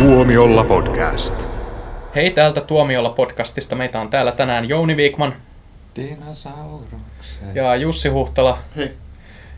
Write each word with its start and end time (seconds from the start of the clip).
Tuomiolla 0.00 0.64
podcast. 0.64 1.48
Hei 2.14 2.30
täältä 2.30 2.60
Tuomiolla 2.60 3.10
podcastista. 3.10 3.76
Meitä 3.76 4.00
on 4.00 4.10
täällä 4.10 4.32
tänään 4.32 4.68
Jouni 4.68 4.96
Viikman 4.96 5.34
Dinosaurukset. 5.96 7.54
ja 7.54 7.76
Jussi 7.76 8.08
Huhtala. 8.08 8.58
Hei. 8.76 8.92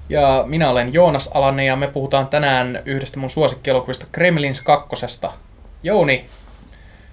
Ja 0.09 0.45
minä 0.47 0.71
olen 0.71 0.93
Joonas 0.95 1.31
Alanne 1.35 1.65
ja 1.65 1.77
me 1.77 1.87
puhutaan 1.87 2.27
tänään 2.29 2.82
yhdestä 2.84 3.18
mun 3.18 3.30
suosikkielokuvista 3.30 4.07
Kremlins 4.12 4.61
kakkosesta. 4.62 5.32
Jouni, 5.82 6.27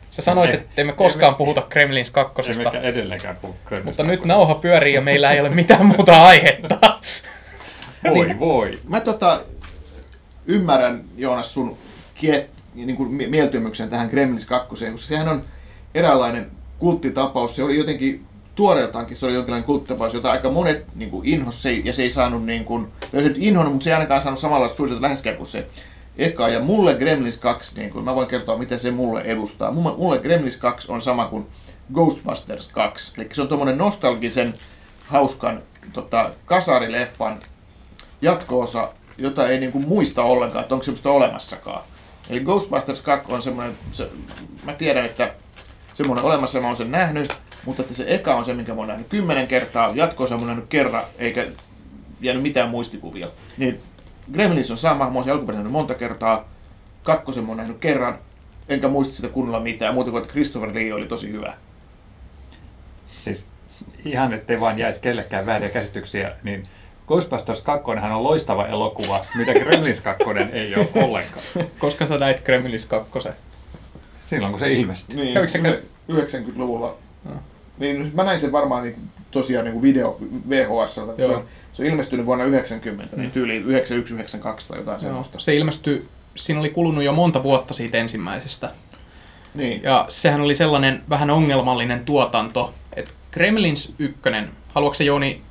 sä 0.09 0.21
sanoit, 0.21 0.54
että 0.54 0.82
emme 0.82 0.93
koskaan 0.93 1.36
puhuta 1.36 1.61
Kremlins 1.61 2.11
kakkosesta, 2.11 2.70
Emmekä 2.70 2.88
edelleenkään 2.88 3.36
puhu 3.36 3.55
Kremlin 3.66 3.86
mutta 3.86 4.04
nyt 4.04 4.11
kakkosesta. 4.20 4.34
nauha 4.38 4.55
pyörii 4.55 4.93
ja 4.93 5.02
meillä 5.02 5.32
ei 5.32 5.39
ole 5.39 5.50
mitään 5.50 5.86
muuta 5.86 6.25
aihetta. 6.25 7.00
Voi 8.09 8.39
voi. 8.39 8.80
Mä 8.88 9.02
tota, 9.02 9.41
ymmärrän 10.46 11.04
Joonas 11.18 11.54
sun 11.54 11.78
kiet, 12.16 12.59
niin 12.73 12.97
kuin 12.97 13.11
mie- 13.11 13.28
mieltymyksen 13.28 13.89
tähän 13.89 14.09
Gremlins 14.09 14.46
2, 14.46 14.69
koska 14.69 14.97
sehän 14.97 15.28
on 15.28 15.43
eräänlainen 15.93 16.51
kulttitapaus. 16.79 17.55
Se 17.55 17.64
oli 17.64 17.78
jotenkin 17.78 18.25
tuoreeltaankin 18.55 19.18
se 19.18 19.25
oli 19.25 19.33
jonkinlainen 19.33 19.65
kulttitapaus, 19.65 20.14
jota 20.14 20.32
aika 20.32 20.51
monet 20.51 20.86
niin 20.95 21.11
kuin 21.11 21.28
inhos 21.28 21.64
se, 21.64 21.71
ja 21.71 21.93
se 21.93 22.04
ei 22.04 22.09
saanut 22.09 22.45
niin 22.45 22.65
kuin, 22.65 22.87
tai 23.11 23.23
se 23.23 23.32
inhonnut, 23.36 23.73
mutta 23.73 23.83
se 23.83 23.89
ei 23.89 23.93
ainakaan 23.93 24.21
saanut 24.21 24.39
samanlaista 24.39 24.78
suosiota 24.78 25.01
läheskään 25.01 25.37
kuin 25.37 25.47
se 25.47 25.68
eka. 26.18 26.50
Ja 26.50 26.59
mulle 26.59 26.93
Gremlins 26.93 27.37
2, 27.37 27.79
niin 27.79 27.89
kuin, 27.89 28.05
mä 28.05 28.15
voin 28.15 28.28
kertoa 28.28 28.57
mitä 28.57 28.78
se 28.78 28.92
mulle 28.92 29.21
edustaa. 29.21 29.71
Mulle, 29.71 30.20
Gremlins 30.20 30.57
2 30.57 30.92
on 30.92 31.01
sama 31.01 31.28
kuin 31.28 31.47
Ghostbusters 31.93 32.67
2. 32.67 33.14
Eli 33.17 33.30
se 33.33 33.42
on 33.42 33.47
tuommoinen 33.47 33.78
nostalgisen, 33.78 34.53
hauskan 35.06 35.61
tota, 35.94 36.31
kasarileffan 36.45 37.39
jatko-osa, 38.22 38.89
jota 39.17 39.47
ei 39.47 39.59
niinku 39.59 39.80
muista 39.80 40.23
ollenkaan, 40.23 40.61
että 40.61 40.75
onko 40.75 40.83
semmoista 40.83 41.11
olemassakaan. 41.11 41.81
Eli 42.30 42.39
Ghostbusters 42.39 43.02
2 43.02 43.31
on 43.33 43.42
semmoinen, 43.42 43.78
se, 43.92 44.09
mä 44.66 44.73
tiedän, 44.73 45.06
että 45.06 45.34
semmoinen 45.94 46.26
olemassa, 46.26 46.62
mä 46.62 46.67
oon 46.67 46.76
sen 46.76 46.92
nähnyt, 46.92 47.34
mutta 47.66 47.81
että 47.81 47.94
se 47.94 48.06
eka 48.08 48.36
on 48.36 48.45
se, 48.45 48.54
minkä 48.54 48.73
mä 48.73 48.80
oon 48.80 48.88
nähnyt 48.88 49.08
kymmenen 49.08 49.48
kertaa, 49.48 49.92
jatko-osa 49.95 50.36
mä 50.36 50.39
oon 50.39 50.48
nähnyt 50.48 50.70
kerran, 50.70 51.04
eikä 51.17 51.48
jäänyt 52.22 52.44
mitään 52.44 52.70
muistikuvia. 52.70 53.28
Niin 53.58 53.81
Gremlins 54.34 54.72
on 54.72 54.78
sama, 54.78 55.09
mä 55.09 55.16
oon 55.16 55.23
sen 55.23 55.34
alkuperäisen 55.34 55.64
nähnyt 55.64 55.80
monta 55.80 55.95
kertaa, 55.95 56.50
kakkosen 57.04 57.44
mä 57.44 57.50
oon 57.50 57.58
nähnyt 57.58 57.78
kerran, 57.78 58.20
enkä 58.70 58.88
muista 58.88 59.16
sitä 59.16 59.28
kunnolla 59.28 59.59
mitään, 59.59 59.94
muuta 59.94 60.11
kuin 60.11 60.22
että 60.22 60.34
Christopher 60.34 60.73
Lee 60.73 60.94
oli 60.94 61.06
tosi 61.06 61.32
hyvä. 61.32 61.54
Siis 63.23 63.48
ihan 64.06 64.34
ettei 64.34 64.59
vaan 64.59 64.80
jäisi 64.80 65.02
kellekään 65.02 65.45
vääriä 65.45 65.70
käsityksiä, 65.70 66.32
niin 66.44 66.67
Ghostbusters 67.10 67.62
2 67.62 67.92
on 68.14 68.24
loistava 68.24 68.66
elokuva, 68.68 69.20
mitä 69.36 69.54
Gremlins 69.54 70.02
2 70.02 70.24
ei 70.54 70.76
ole 70.76 70.88
ollenkaan. 70.96 71.42
Koska 71.80 72.06
sä 72.06 72.18
näit 72.18 72.40
Kremlins 72.40 72.86
kakkosen? 72.86 73.34
Silloin 74.26 74.52
kun 74.52 74.60
se 74.60 74.72
ilmestyi. 74.74 75.16
Niin, 75.16 75.34
Kävikö 75.34 75.52
se 75.52 75.58
yhde- 75.58 75.82
90-luvulla. 76.12 76.96
No. 77.24 77.32
Niin, 77.78 78.12
mä 78.16 78.24
näin 78.24 78.40
sen 78.42 78.52
varmaan 78.52 78.84
niin, 78.84 78.96
tosiaan 79.32 79.66
niin 79.66 79.74
kuin 79.74 79.84
video 79.84 80.18
VHS, 80.50 80.96
kun 80.96 81.14
se 81.18 81.26
on, 81.26 81.44
se 81.74 81.82
on 81.84 81.88
ilmestynyt 81.88 82.26
vuonna 82.26 82.46
90, 82.46 83.16
niin 83.16 83.26
Mm. 83.28 83.32
tyyli 83.32 83.60
91-92 83.60 84.68
tai 84.68 84.78
jotain 84.78 84.96
Joo. 84.96 85.00
semmoista. 85.00 85.40
Se 85.40 85.56
ilmestyi, 85.56 86.08
siinä 86.36 86.60
oli 86.60 86.70
kulunut 86.70 87.04
jo 87.04 87.14
monta 87.14 87.44
vuotta 87.44 87.73
siitä 87.73 87.98
ensimmäisestä. 87.98 88.72
Niin. 89.54 89.84
Ja 89.84 90.06
sehän 90.10 90.42
oli 90.42 90.56
sellainen 90.56 91.02
vähän 91.10 91.30
ongelmallinen 91.30 92.06
tuotanto, 92.06 92.73
että 92.96 93.12
Kremlins 93.32 93.94
ykkönen, 94.00 94.50
haluatko 94.73 94.94
se 94.94 95.04
Jouni 95.04 95.42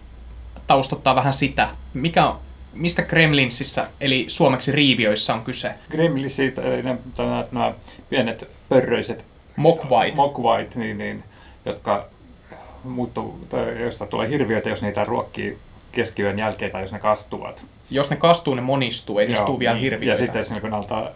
taustottaa 0.68 1.14
vähän 1.14 1.32
sitä, 1.32 1.68
mikä 1.94 2.26
on, 2.26 2.38
mistä 2.72 3.02
Kremlinsissä, 3.02 3.86
eli 4.00 4.24
suomeksi 4.28 4.72
riivioissa 4.72 5.34
on 5.34 5.44
kyse? 5.44 5.74
Gremlinsit, 5.90 6.58
eli 6.58 6.82
nämä, 6.82 6.98
nämä, 7.18 7.44
nämä 7.52 7.72
pienet 8.10 8.48
pörröiset 8.68 9.24
Mokvait. 9.56 10.14
Mokvait, 10.14 10.74
niin, 10.74 10.98
niin, 10.98 11.24
jotka 11.64 12.06
muuttuu, 12.84 13.40
tai 13.48 13.80
joista 13.80 14.06
tulee 14.06 14.28
hirviöitä, 14.28 14.68
jos 14.68 14.82
niitä 14.82 15.04
ruokkii 15.04 15.58
keskiyön 15.92 16.38
jälkeen 16.38 16.72
tai 16.72 16.82
jos 16.82 16.92
ne 16.92 16.98
kastuvat. 16.98 17.64
Jos 17.90 18.10
ne 18.10 18.16
kastuu, 18.16 18.54
ne 18.54 18.62
monistuu, 18.62 19.18
ei 19.18 19.32
Joo, 19.32 19.58
vielä 19.58 19.74
niin. 19.74 19.82
hirviöitä. 19.82 20.22
Ja 20.22 20.26
sitten 20.26 20.44
silloin 20.44 20.62
kun 20.62 20.74
altaa... 20.74 21.08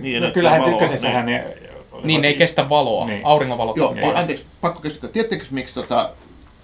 Niin, 0.00 0.22
no, 0.22 0.30
kyllähän 0.30 0.72
ykkösessähän 0.72 1.26
ne... 1.26 1.44
Niin, 2.02 2.22
ne 2.22 2.28
ei 2.28 2.34
kestä 2.34 2.68
valoa. 2.68 3.06
Niin. 3.06 3.20
Auringonvalo 3.24 3.74
Joo, 3.76 3.94
ne. 3.94 4.12
anteeksi, 4.14 4.46
pakko 4.60 4.80
keskustella. 4.80 5.12
Tiedättekö 5.12 5.44
miksi 5.50 5.74
tota, 5.74 6.10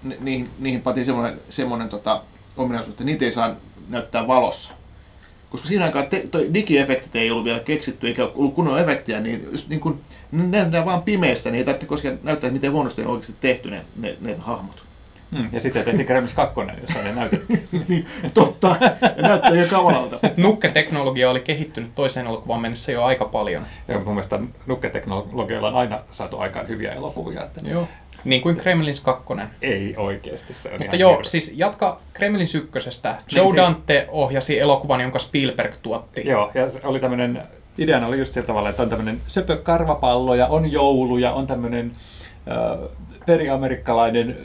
ni- 0.04 0.18
niihin, 0.20 0.50
niihin 0.58 0.80
pantiin 0.80 1.04
semmoinen, 1.04 1.40
semmoinen 1.48 1.88
tota, 1.88 2.22
ominaisuus, 2.56 2.92
että 2.92 3.04
niitä 3.04 3.24
ei 3.24 3.30
saa 3.32 3.56
näyttää 3.88 4.26
valossa? 4.26 4.74
Koska 5.50 5.68
siinä 5.68 5.84
aikaan 5.84 6.06
te, 6.06 6.26
toi 6.30 6.50
digiefektit 6.54 7.16
ei 7.16 7.30
ollut 7.30 7.44
vielä 7.44 7.60
keksitty 7.60 8.06
eikä 8.06 8.24
ollut 8.34 8.54
kunnon 8.54 8.80
efektiä, 8.80 9.20
niin, 9.20 9.48
just 9.52 9.68
niin 9.68 9.80
kun, 9.80 10.00
ne 10.32 10.46
näytetään 10.46 10.84
vaan 10.84 11.02
pimeästä, 11.02 11.50
niin 11.50 11.58
ei 11.58 11.64
tarvitse 11.64 11.86
koskaan 11.86 12.18
näyttää, 12.22 12.50
miten 12.50 12.72
huonosti 12.72 13.02
on 13.02 13.08
oikeasti 13.08 13.36
tehty 13.40 13.70
ne, 13.70 13.84
ne, 13.96 14.16
ne 14.20 14.36
hahmot. 14.36 14.84
Mm, 15.30 15.48
ja 15.52 15.60
sitten 15.60 15.84
tehtiin 15.84 16.06
Gremlins 16.06 16.34
2, 16.34 16.60
jossa 16.80 17.02
ne 17.02 17.12
näytettiin. 17.14 17.68
niin, 17.88 18.06
totta, 18.34 18.76
ja 19.16 19.22
näyttää 19.22 19.54
jo 19.54 19.66
kamalalta. 19.68 20.18
Nukketeknologia 20.36 21.30
oli 21.30 21.40
kehittynyt 21.40 21.94
toiseen 21.94 22.26
elokuvaan 22.26 22.60
mennessä 22.60 22.92
jo 22.92 23.04
aika 23.04 23.24
paljon. 23.24 23.66
Ja 23.88 23.98
mun 23.98 24.14
mielestä 24.14 24.40
nukketeknologialla 24.66 25.68
on 25.68 25.74
aina 25.74 26.00
saatu 26.10 26.38
aikaan 26.38 26.68
hyviä 26.68 26.92
elokuvia. 26.92 27.42
Että 27.42 27.60
Joo. 27.68 27.88
Niin 28.24 28.42
kuin 28.42 28.56
Kremlins 28.56 29.00
2. 29.00 29.24
Ei 29.62 29.94
oikeasti, 29.96 30.54
se 30.54 30.68
on 30.68 30.72
Mutta 30.74 30.84
ihan 30.84 30.98
joo, 30.98 31.10
hirveä. 31.10 31.24
siis 31.24 31.52
jatka 31.56 32.00
Kremlins 32.12 32.54
ykkösestä. 32.54 33.16
Joe 33.32 33.44
siis- 33.44 33.56
Dante 33.56 34.06
ohjasi 34.10 34.60
elokuvan, 34.60 35.00
jonka 35.00 35.18
Spielberg 35.18 35.74
tuotti. 35.82 36.22
Joo, 36.26 36.50
ja 36.54 36.66
oli 36.84 37.00
tämmöinen, 37.00 37.42
ideana 37.78 38.06
oli 38.06 38.18
just 38.18 38.34
sillä 38.34 38.46
tavalla, 38.46 38.68
että 38.68 38.82
on 38.82 38.88
tämmöinen 38.88 39.20
söpö 39.28 39.56
karvapallo 39.56 40.34
ja 40.34 40.46
on 40.46 40.72
joulu 40.72 41.18
ja 41.18 41.32
on 41.32 41.46
tämmöinen 41.46 41.92
äh, 42.50 42.88
periamerikkalainen 43.26 44.36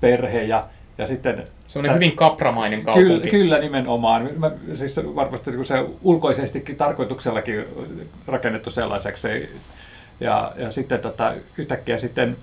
perhe 0.00 0.42
ja, 0.42 0.64
ja 0.98 1.06
sitten... 1.06 1.44
Semmoinen 1.66 1.94
hyvin 1.94 2.16
kapramainen 2.16 2.82
kaupunki. 2.84 3.08
Kyllä, 3.08 3.26
kyllä 3.26 3.58
nimenomaan. 3.58 4.28
Mä, 4.36 4.50
siis 4.74 5.00
varmasti 5.14 5.52
kun 5.52 5.64
se 5.64 5.84
ulkoisestikin 6.02 6.76
tarkoituksellakin 6.76 7.64
rakennettu 8.26 8.70
sellaiseksi. 8.70 9.28
Ja, 10.20 10.52
ja 10.56 10.70
sitten 10.70 11.00
tota, 11.00 11.34
yhtäkkiä 11.58 11.98
sitten 11.98 12.36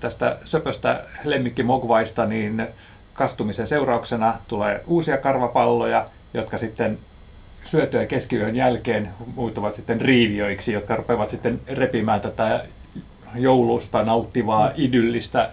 tästä 0.00 0.36
söpöstä 0.44 1.04
lemmikki 1.24 1.62
Mogvaista 1.62 2.26
niin 2.26 2.66
kastumisen 3.14 3.66
seurauksena 3.66 4.34
tulee 4.48 4.84
uusia 4.86 5.16
karvapalloja, 5.16 6.06
jotka 6.34 6.58
sitten 6.58 6.98
syötyä 7.64 8.06
keskiyön 8.06 8.56
jälkeen 8.56 9.08
muuttuvat 9.34 9.74
sitten 9.74 10.00
riivioiksi, 10.00 10.72
jotka 10.72 10.96
rupeavat 10.96 11.28
sitten 11.28 11.60
repimään 11.68 12.20
tätä 12.20 12.64
joulusta 13.34 14.02
nauttivaa 14.02 14.70
idyllistä 14.76 15.50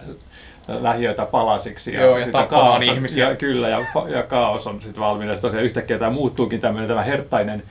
lähiötä 0.68 1.26
palasiksi. 1.26 1.94
Joo, 1.94 2.18
ja 2.18 2.26
tappamaan 2.26 2.82
ihmisiä. 2.82 3.28
Ja, 3.28 3.36
kyllä, 3.36 3.68
ja, 3.68 3.84
ja 4.08 4.22
kaos 4.22 4.66
on 4.66 4.80
sitten 4.82 5.02
valmiina. 5.02 5.32
Sitten 5.32 5.48
tosiaan 5.48 5.64
yhtäkkiä 5.64 5.98
tämä 5.98 6.10
muuttuukin 6.10 6.60
tämmöinen 6.60 6.88
tämä 6.88 7.02
herttainen 7.02 7.62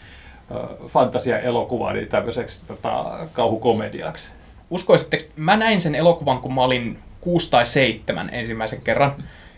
ö, 0.51 0.87
fantasia-elokuva 0.87 1.93
niin 1.93 2.07
tämmöiseksi 2.07 2.61
tota, 2.67 3.05
kauhukomediaksi. 3.33 4.31
Uskoisitteko, 4.69 5.23
mä 5.35 5.57
näin 5.57 5.81
sen 5.81 5.95
elokuvan, 5.95 6.39
kun 6.39 6.53
mä 6.53 6.63
olin 6.63 6.99
kuusi 7.21 7.51
tai 7.51 7.65
seitsemän 7.65 8.29
ensimmäisen 8.31 8.81
kerran. 8.81 9.15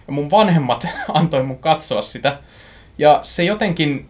Ja 0.08 0.14
mun 0.14 0.32
vanhemmat 0.32 0.88
antoi 1.14 1.44
mun 1.44 1.58
katsoa 1.60 2.02
sitä. 2.02 2.38
Ja 2.98 3.20
se 3.24 3.44
jotenkin... 3.44 4.10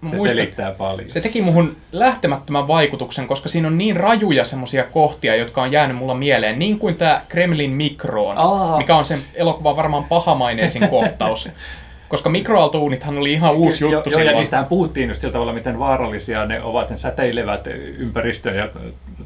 Se 0.00 0.06
muistan- 0.06 0.28
selittää 0.28 0.70
paljon. 0.72 1.10
Se 1.10 1.20
teki 1.20 1.42
muhun 1.42 1.76
lähtemättömän 1.92 2.68
vaikutuksen, 2.68 3.26
koska 3.26 3.48
siinä 3.48 3.68
on 3.68 3.78
niin 3.78 3.96
rajuja 3.96 4.44
semmosia 4.44 4.84
kohtia, 4.84 5.36
jotka 5.36 5.62
on 5.62 5.72
jäänyt 5.72 5.96
mulla 5.96 6.14
mieleen. 6.14 6.58
Niin 6.58 6.78
kuin 6.78 6.96
tämä 6.96 7.22
Kremlin 7.28 7.70
mikroon, 7.70 8.38
Aa. 8.38 8.76
mikä 8.78 8.96
on 8.96 9.04
sen 9.04 9.22
elokuvan 9.34 9.76
varmaan 9.76 10.04
pahamaineisin 10.04 10.88
kohtaus. 10.88 11.48
Koska 12.08 12.28
mikroaaltouunithan 12.28 13.18
oli 13.18 13.32
ihan 13.32 13.54
uusi 13.54 13.84
Jo- 13.84 13.90
juttu 13.90 14.10
joo, 14.10 14.18
ja 14.18 14.24
silloin. 14.24 14.40
niistähän 14.40 14.66
puhuttiin 14.66 15.08
just 15.08 15.20
sillä 15.20 15.32
tavalla, 15.32 15.52
miten 15.52 15.78
vaarallisia 15.78 16.46
ne 16.46 16.62
ovat, 16.62 16.90
ne 16.90 16.96
säteilevät 16.98 17.66
ympäristöön 17.98 18.56
ja 18.56 18.68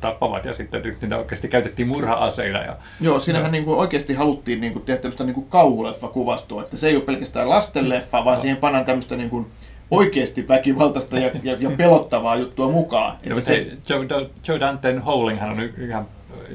tappavat, 0.01 0.45
ja 0.45 0.55
sitten 0.55 0.83
niitä 1.01 1.19
oikeasti 1.19 1.49
käytettiin 1.49 1.89
murha-aseina. 1.89 2.63
Ja, 2.63 2.77
Joo, 3.01 3.21
siinähän 3.21 3.53
niin 3.53 3.65
kuin 3.65 3.79
oikeasti 3.79 4.15
haluttiin 4.15 4.61
niin 4.61 4.73
kuin 4.73 4.85
tehdä 4.85 5.01
tämmöistä 5.01 5.25
niin 5.25 5.35
kuin 5.35 5.47
kauhuleffa-kuvastoa, 5.51 6.63
että 6.63 6.77
se 6.77 6.89
ei 6.89 6.97
ole 6.97 7.05
pelkästään 7.05 7.49
lastenleffa, 7.49 8.25
vaan 8.25 8.41
siihen 8.41 8.57
pannaan 8.57 8.85
tämmöistä 8.85 9.17
niin 9.17 9.31
kuin 9.31 9.47
oikeasti 9.91 10.49
väkivaltaista 10.49 11.19
ja, 11.19 11.31
ja, 11.43 11.57
ja 11.61 11.71
pelottavaa 11.71 12.37
juttua 12.37 12.71
mukaan. 12.71 13.17
ja 13.27 13.35
Että 13.35 13.47
se, 13.47 13.67
Joe, 13.89 14.07
Joe 14.49 14.61
Danten 14.61 15.03
Howlinghan 15.03 15.51
on 15.51 15.61
y- 15.61 15.75
ihan 15.89 16.07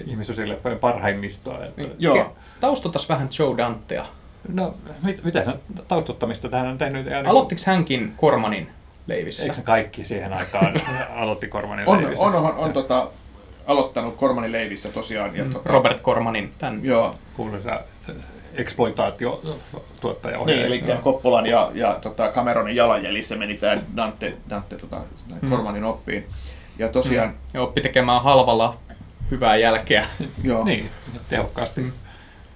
ihmissusileffojen 0.08 0.80
parhaimmistoa. 0.80 1.66
Että, 1.66 1.84
Joo. 2.00 2.36
Taustatas 2.60 3.10
vähän 3.10 3.30
Joe 3.40 3.58
Dantea. 3.58 4.06
No, 4.54 4.74
mit, 5.04 5.24
mitä 5.24 5.44
se 5.44 5.52
taustuttamista 5.88 6.50
tähän 6.50 6.68
on 6.68 6.78
tehnyt? 6.78 7.06
Ja 7.06 7.24
Aloittiko 7.28 7.62
hänkin 7.66 8.14
Kormanin 8.18 8.70
leivissä? 9.08 9.44
Eikö 9.44 9.56
se 9.56 9.62
kaikki 9.62 10.06
siihen 10.06 10.34
aikaan 10.34 10.74
aloitti 11.16 11.48
Kormanin 11.48 11.90
on, 11.90 12.02
leivissä? 12.02 12.26
on, 12.26 12.36
on, 12.36 12.56
on 12.58 12.74
tota, 12.74 13.08
aloittanut 13.68 14.16
Kormanin 14.16 14.52
leivissä 14.52 14.90
tosiaan. 14.90 15.36
Ja, 15.36 15.46
tota, 15.46 15.70
Robert 15.74 16.00
Kormanin, 16.00 16.54
tämän 16.58 16.80
Joo, 16.84 17.16
Kuuluisa 17.34 17.82
exploitaatio-tuottaja 18.54 20.38
niin, 20.46 20.62
eli 20.62 20.84
Joo. 20.88 20.98
Koppolan 20.98 21.46
ja, 21.46 21.72
ja 21.74 22.00
tota 22.02 22.32
Cameronin 22.32 22.76
jalanjäljissä 22.76 23.36
meni 23.36 23.58
tämä 23.58 23.78
Dante, 23.96 24.34
Dante 24.50 24.78
tota, 24.78 25.02
Kormanin 25.50 25.84
oppiin. 25.84 26.28
Ja 26.80 26.90
tosiaan, 26.90 27.36
Ja 27.54 27.62
oppi 27.62 27.82
tekemään 27.82 28.24
halvalla 28.24 28.78
hyvää 29.32 29.56
jälkeä, 29.56 30.06
joo, 30.44 30.64
Niin, 30.64 30.90
tehokkaasti. 31.30 31.82
Mm. 31.82 31.92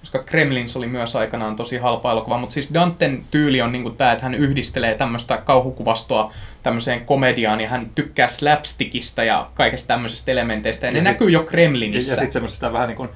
Koska 0.02 0.18
Kremlins 0.18 0.76
oli 0.76 0.86
myös 0.86 1.16
aikanaan 1.16 1.56
tosi 1.56 1.76
halpa 1.78 2.12
elokuva, 2.12 2.38
mutta 2.38 2.54
siis 2.54 2.74
Danten 2.74 3.24
tyyli 3.30 3.62
on 3.62 3.72
niinku 3.72 3.90
tämä, 3.90 4.12
että 4.12 4.24
hän 4.24 4.34
yhdistelee 4.34 4.94
tämmöistä 4.94 5.36
kauhukuvastoa 5.36 6.32
tämmöiseen 6.62 7.06
komediaan 7.06 7.60
ja 7.60 7.68
hän 7.68 7.90
tykkää 7.94 8.28
slapstickista 8.28 9.24
ja 9.24 9.50
kaikesta 9.54 9.86
tämmöisestä 9.88 10.32
elementeistä 10.32 10.86
ja, 10.86 10.90
Ja 10.90 10.92
ne 10.92 10.98
sit- 10.98 11.04
näkyy 11.04 11.30
jo 11.30 11.40
Ja, 11.40 11.46
Kremlinissä. 11.46 12.10
ja 12.12 12.16
sitten 12.16 12.32
semmoisesta 12.32 12.72
vähän 12.72 12.88
niin 12.88 12.96
kuin 12.96 13.08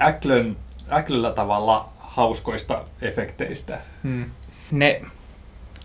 äklön, 0.00 0.56
äklöllä 0.92 1.30
tavalla 1.30 1.88
hauskoista 1.98 2.84
efekteistä. 3.02 3.78
Hmm. 4.02 4.30
Ne 4.70 5.02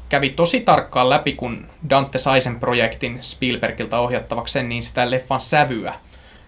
kävi 0.10 0.30
tosi 0.30 0.60
tarkkaan 0.60 1.10
läpi, 1.10 1.34
kun 1.34 1.68
Dante 1.90 2.18
sai 2.18 2.42
sen 2.42 2.60
projektin 2.60 3.18
Spielbergiltä 3.22 4.00
ohjattavakseen, 4.00 4.70
niin 4.70 4.84
sitä 4.84 5.12
leffan 5.12 5.42
sävyä. 5.42 5.94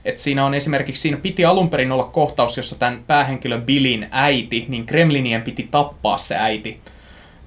Et 0.06 0.18
siinä 0.18 0.46
on 0.46 0.54
esimerkiksi, 0.54 1.02
siinä 1.02 1.18
piti 1.18 1.46
alun 1.46 1.70
perin 1.70 1.92
olla 1.92 2.04
kohtaus, 2.04 2.58
jossa 2.58 2.76
tämän 2.76 3.04
päähenkilö 3.08 3.62
Billin 3.62 4.08
äiti, 4.12 4.66
niin 4.68 4.86
Kremlinien 4.86 5.42
piti 5.42 5.68
tappaa 5.72 6.18
se 6.18 6.36
äiti. 6.36 6.82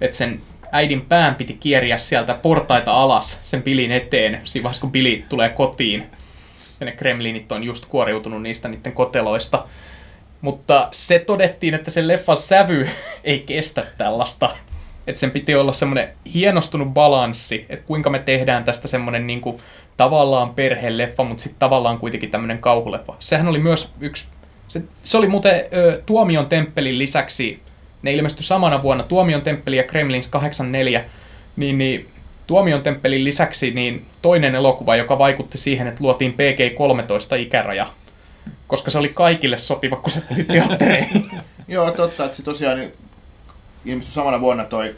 Et 0.00 0.14
sen 0.14 0.40
äidin 0.72 1.00
pään 1.00 1.34
piti 1.34 1.54
kieriä 1.54 1.98
sieltä 1.98 2.34
portaita 2.34 2.92
alas 2.92 3.38
sen 3.42 3.62
Billin 3.62 3.92
eteen, 3.92 4.40
siinä 4.44 4.62
vaiheessa 4.62 4.80
kun 4.80 4.92
Billy 4.92 5.24
tulee 5.28 5.48
kotiin. 5.48 6.06
Ja 6.80 6.86
ne 6.86 6.92
Kremlinit 6.92 7.52
on 7.52 7.64
just 7.64 7.86
kuoriutunut 7.86 8.42
niistä 8.42 8.68
niiden 8.68 8.92
koteloista. 8.92 9.66
Mutta 10.40 10.88
se 10.92 11.18
todettiin, 11.18 11.74
että 11.74 11.90
sen 11.90 12.08
leffan 12.08 12.36
sävy 12.36 12.88
ei 13.24 13.40
kestä 13.40 13.86
tällaista. 13.98 14.50
Että 15.06 15.20
sen 15.20 15.30
piti 15.30 15.54
olla 15.54 15.72
semmoinen 15.72 16.08
hienostunut 16.34 16.88
balanssi, 16.88 17.66
että 17.68 17.86
kuinka 17.86 18.10
me 18.10 18.18
tehdään 18.18 18.64
tästä 18.64 18.88
semmoinen 18.88 19.26
niinku 19.26 19.60
tavallaan 19.96 20.54
perheleffa, 20.54 21.24
mutta 21.24 21.42
sitten 21.42 21.58
tavallaan 21.58 21.98
kuitenkin 21.98 22.30
tämmöinen 22.30 22.58
kauhuleffa. 22.58 23.14
Sehän 23.18 23.48
oli 23.48 23.58
myös 23.58 23.92
yksi, 24.00 24.26
se, 24.68 24.82
se 25.02 25.18
oli 25.18 25.26
muuten 25.28 25.64
ö, 25.74 26.02
Tuomion 26.06 26.46
temppelin 26.46 26.98
lisäksi, 26.98 27.60
ne 28.02 28.12
ilmestyi 28.12 28.44
samana 28.44 28.82
vuonna, 28.82 29.04
Tuomion 29.04 29.42
temppeli 29.42 29.76
ja 29.76 29.82
Kremlins 29.82 30.28
84, 30.28 31.04
niin, 31.56 31.78
niin 31.78 32.08
Tuomion 32.46 32.82
temppelin 32.82 33.24
lisäksi 33.24 33.70
niin 33.70 34.06
toinen 34.22 34.54
elokuva, 34.54 34.96
joka 34.96 35.18
vaikutti 35.18 35.58
siihen, 35.58 35.86
että 35.86 36.04
luotiin 36.04 36.32
PG-13 36.34 37.38
ikäraja, 37.38 37.86
koska 38.66 38.90
se 38.90 38.98
oli 38.98 39.08
kaikille 39.08 39.58
sopiva, 39.58 39.96
kun 39.96 40.10
se 40.10 40.20
tuli 40.20 40.44
teattereihin. 40.44 41.30
joo, 41.68 41.90
totta, 41.90 42.24
että 42.24 42.36
se 42.36 42.42
tosiaan 42.42 42.78
ilmestyi 43.86 44.14
samana 44.14 44.40
vuonna 44.40 44.64
toi 44.64 44.96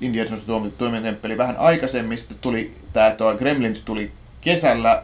Indiana 0.00 0.30
Jones 0.30 0.72
tuomiotemppeli 0.78 1.38
vähän 1.38 1.56
aikaisemmin, 1.56 2.18
sitten 2.18 2.38
tuli 2.40 2.76
tämä 2.92 3.10
toi 3.10 3.36
Gremlins 3.36 3.80
tuli 3.80 4.12
kesällä. 4.40 5.02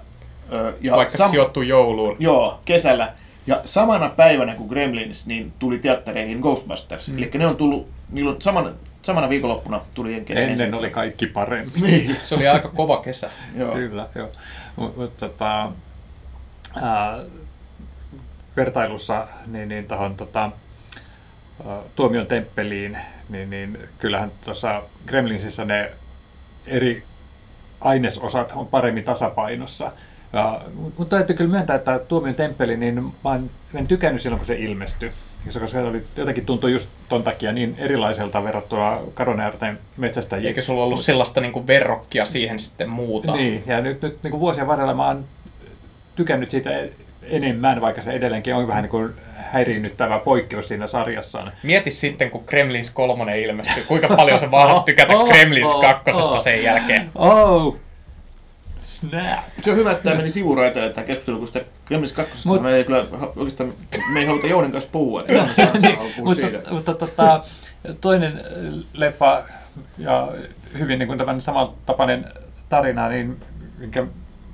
Ja 0.80 0.96
Vaikka 0.96 1.16
se 1.16 1.28
sijoittui 1.30 1.68
jouluun. 1.68 2.16
Joo, 2.18 2.60
kesällä. 2.64 3.12
Ja 3.46 3.60
samana 3.64 4.08
päivänä 4.08 4.54
kuin 4.54 4.68
Gremlins, 4.68 5.26
niin 5.26 5.52
tuli 5.58 5.78
teattereihin 5.78 6.38
Ghostbusters. 6.38 7.08
Mm. 7.08 7.18
Eli 7.18 7.30
ne 7.34 7.46
on 7.46 7.56
tullut, 7.56 7.88
niillä 8.10 8.30
on 8.30 8.42
samana, 8.42 8.72
samana 9.02 9.28
viikonloppuna 9.28 9.80
tuli 9.94 10.12
jenkeissä 10.12 10.42
Ennen 10.42 10.60
ensin. 10.60 10.74
oli 10.74 10.90
kaikki 10.90 11.26
parempi. 11.26 11.80
Niin, 11.80 12.16
Se 12.24 12.34
oli 12.34 12.48
aika 12.48 12.68
kova 12.68 13.02
kesä. 13.02 13.30
joo. 13.56 13.74
Kyllä, 13.74 14.08
joo. 14.14 14.28
Mutta 14.76 15.28
tota, 15.28 15.72
ää, 16.82 17.18
vertailussa 18.56 19.26
niin, 19.46 19.68
niin 19.68 19.86
tohon, 19.86 20.16
tota, 20.16 20.50
tuomion 21.96 22.26
temppeliin, 22.26 22.98
niin, 23.28 23.50
niin 23.50 23.78
kyllähän 23.98 24.32
tuossa 24.44 24.82
Gremlinsissä 25.06 25.64
ne 25.64 25.90
eri 26.66 27.02
ainesosat 27.80 28.52
on 28.56 28.66
paremmin 28.66 29.04
tasapainossa. 29.04 29.92
Ja, 30.32 30.60
mutta 30.98 31.16
täytyy 31.16 31.36
kyllä 31.36 31.50
myöntää, 31.50 31.76
että 31.76 31.98
tuomion 31.98 32.34
temppeli, 32.34 32.76
niin 32.76 33.12
mä 33.24 33.34
en, 33.34 33.50
en 33.74 33.86
tykännyt 33.86 34.22
silloin, 34.22 34.38
kun 34.38 34.46
se 34.46 34.54
ilmestyi. 34.54 35.12
Koska 35.44 35.66
se 35.66 35.78
oli, 35.78 36.02
jotenkin 36.16 36.46
tuntui 36.46 36.72
just 36.72 36.88
ton 37.08 37.22
takia 37.22 37.52
niin 37.52 37.74
erilaiselta 37.78 38.44
verrattuna 38.44 38.98
Kadonäärten 39.14 39.78
metsästäjiin. 39.96 40.48
Eikö 40.48 40.62
sulla 40.62 40.84
ollut 40.84 41.00
sellaista 41.00 41.40
niin 41.40 41.52
kuin 41.52 41.66
verrokkia 41.66 42.24
siihen 42.24 42.58
sitten 42.58 42.90
muuta? 42.90 43.36
Niin, 43.36 43.62
ja 43.66 43.80
nyt, 43.80 44.02
nyt 44.02 44.22
niin 44.22 44.30
kuin 44.30 44.40
vuosien 44.40 44.66
varrella 44.66 44.94
mä 44.94 45.06
oon 45.06 45.24
tykännyt 46.16 46.50
siitä 46.50 46.70
enemmän, 47.30 47.80
vaikka 47.80 48.02
se 48.02 48.10
edelleenkin 48.10 48.54
on 48.54 48.68
vähän 48.68 48.82
niin 48.82 48.90
kuin 48.90 49.14
häiriinnyttävä 49.36 50.18
poikkeus 50.18 50.68
siinä 50.68 50.86
sarjassaan. 50.86 51.52
Mieti 51.62 51.90
sitten, 51.90 52.30
kun 52.30 52.44
Kremlins 52.44 52.90
kolmonen 52.90 53.40
ilmestyy, 53.40 53.82
kuinka 53.82 54.08
paljon 54.08 54.38
sä 54.38 54.50
vaan 54.50 54.84
tykätä 54.84 55.14
Kremlins 55.28 55.74
kakkosesta 55.74 56.38
sen 56.38 56.62
jälkeen. 56.62 57.10
Oh! 57.14 57.76
Snap! 58.82 59.38
Se 59.62 59.70
on 59.70 59.76
hyvä, 59.76 59.90
että 59.90 60.04
tämä 60.04 60.16
meni 60.16 60.30
sivuraiteille 60.30 60.90
tämä 60.90 61.06
keskustelu, 61.06 61.38
kun 61.38 61.46
sitä 61.46 61.60
Gremlins 61.86 62.12
2. 62.12 62.48
Mut- 62.48 62.62
me 62.62 62.74
ei 62.74 62.84
kyllä 62.84 63.06
oikeastaan, 63.36 63.72
me 64.12 64.20
ei 64.20 64.26
haluta 64.26 64.46
Jounin 64.46 64.72
kanssa 64.72 64.90
puhua. 64.92 65.20
Että 65.20 65.78
niin, 65.78 65.98
mutta 66.24 66.46
mutta 66.70 66.94
tota, 66.94 67.44
toinen 68.00 68.32
äh, 68.32 68.74
leffa 68.92 69.42
ja 69.98 70.28
hyvin 70.78 70.98
niin 70.98 71.06
kuin 71.06 71.18
tämän 71.18 71.40
samantapainen 71.40 72.24
tarina, 72.68 73.08
niin 73.08 73.40
minkä 73.78 74.06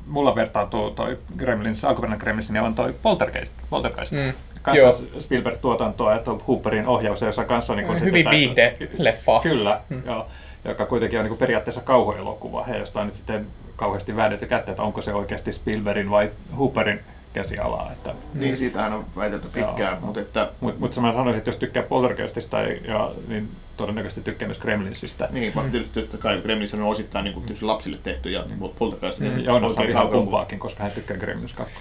mulla 0.06 0.35
vertautuu 0.35 0.91
toi 0.91 1.19
Gremlins, 1.37 1.85
alkuperäinen 1.85 2.20
Gremlins, 2.20 2.50
niin 2.50 2.62
on 2.62 2.75
toi 2.75 2.94
Poltergeist. 3.03 3.53
Poltergeist. 3.70 4.12
Mm, 4.12 4.32
Kanssa. 4.62 5.05
Spielberg-tuotantoa 5.19 6.12
ja 6.12 6.19
Tom 6.19 6.41
Hooperin 6.49 6.87
ohjaus, 6.87 7.23
jossa 7.23 7.44
kanssa 7.44 7.75
niin 7.75 7.87
kuin 7.87 8.00
Hyvin 8.00 8.14
sitten 8.14 8.32
viihde-leffaa. 8.32 9.41
Kyllä, 9.43 9.81
mm. 9.88 10.03
joo, 10.06 10.26
joka 10.64 10.87
kuitenkin 10.87 11.19
on 11.19 11.25
niin 11.25 11.31
kuin 11.31 11.38
periaatteessa 11.38 11.81
kauhuelokuva, 11.81 12.64
ja 12.69 12.79
josta 12.79 13.00
on 13.00 13.06
nyt 13.06 13.14
sitten 13.14 13.47
kauheasti 13.76 14.17
väännetty 14.17 14.47
kättä, 14.47 14.70
että 14.70 14.82
onko 14.82 15.03
se 15.03 15.14
oikeasti 15.14 15.53
Spielbergin 15.53 16.11
vai 16.11 16.31
Hooperin 16.59 17.00
käsialaa. 17.37 17.93
Että, 17.93 18.15
Niin, 18.35 18.56
siitähän 18.56 18.93
on 18.93 19.06
väitelty 19.17 19.49
pitkään, 19.53 19.93
Joo. 19.97 20.00
mutta 20.06 20.21
että 20.21 20.50
mutta 20.61 20.81
mut 20.81 20.97
mä 20.97 21.12
sanoisin, 21.12 21.38
että 21.38 21.49
jos 21.49 21.56
tykkää 21.56 21.83
Poltergeistista, 21.83 22.61
ja, 22.62 23.11
niin 23.29 23.49
todennäköisesti 23.77 24.21
tykkää 24.21 24.49
myös 24.49 24.59
Gremlinsista. 24.59 25.29
Niin, 25.31 25.55
vaikka 25.55 25.73
tietysti 25.73 26.00
totta 26.00 26.19
kai 26.19 26.41
Gremlins 26.43 26.75
on 26.75 26.83
osittain 26.83 27.25
niin 27.25 27.35
kuin, 27.35 27.47
tietysti 27.47 27.65
lapsille 27.65 27.99
tehty 28.03 28.31
ja 28.31 28.44
Poltergeist 28.79 29.21
on 29.21 29.27
Mm. 29.27 29.38
Joonas 29.44 29.73
on 29.73 29.79
oikein 29.79 29.91
ihan 29.91 30.09
kumpaakin, 30.09 30.59
koska 30.59 30.83
hän 30.83 30.93
tykkää 30.93 31.17
Gremlins 31.17 31.53
2. 31.53 31.75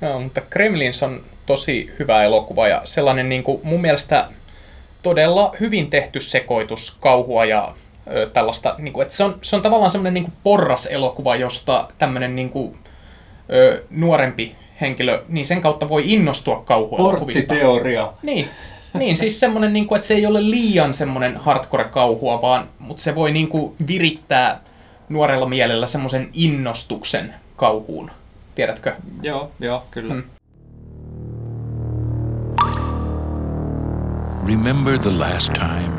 Joo, 0.00 0.20
mutta 0.20 0.40
Kremlins 0.40 1.02
on 1.02 1.22
tosi 1.46 1.94
hyvä 1.98 2.24
elokuva 2.24 2.68
ja 2.68 2.80
sellainen 2.84 3.28
niin 3.28 3.42
kuin, 3.42 3.60
mun 3.64 3.80
mielestä 3.80 4.26
todella 5.02 5.54
hyvin 5.60 5.90
tehty 5.90 6.20
sekoitus 6.20 6.96
kauhua 7.00 7.44
ja 7.44 7.74
ö, 8.10 8.30
tällaista, 8.32 8.74
niin 8.78 8.92
kuin, 8.92 9.02
että 9.02 9.14
se 9.14 9.24
on, 9.24 9.38
se 9.42 9.56
on 9.56 9.62
tavallaan 9.62 9.90
semmoinen 9.90 10.14
niin 10.14 10.24
kuin 10.24 10.34
porras-elokuva, 10.42 11.36
josta 11.36 11.88
tämmöinen 11.98 12.34
niin 12.36 12.50
kuin, 12.50 12.78
ö, 13.52 13.82
nuorempi 13.90 14.56
henkilö, 14.80 15.22
niin 15.28 15.46
sen 15.46 15.60
kautta 15.60 15.88
voi 15.88 16.02
innostua 16.06 16.62
kauhuelokuvista. 16.66 17.48
Porttiteoria. 17.48 18.12
Niin, 18.22 18.48
niin 18.94 19.16
siis 19.16 19.40
semmoinen, 19.40 19.72
niin 19.72 19.86
kuin, 19.86 19.96
että 19.96 20.08
se 20.08 20.14
ei 20.14 20.26
ole 20.26 20.50
liian 20.50 20.94
semmoinen 20.94 21.36
hardcore-kauhua, 21.36 22.42
vaan, 22.42 22.68
mutta 22.78 23.02
se 23.02 23.14
voi 23.14 23.30
niin 23.30 23.48
kuin, 23.48 23.74
virittää 23.86 24.60
nuorella 25.08 25.46
mielellä 25.46 25.86
semmoisen 25.86 26.28
innostuksen 26.34 27.34
kauhuun. 27.56 28.10
Tiedätkö? 28.54 28.94
Joo, 29.22 29.50
joo, 29.60 29.82
kyllä. 29.90 30.14
Mm. 30.14 30.22
Remember 34.46 34.98
the 34.98 35.10
last 35.10 35.52
time? 35.52 35.92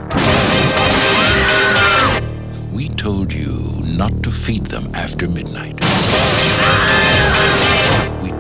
We 2.76 2.88
told 3.04 3.32
you 3.32 3.82
not 3.98 4.22
to 4.22 4.30
feed 4.30 4.62
them 4.70 4.84
after 5.06 5.28
midnight. 5.28 5.80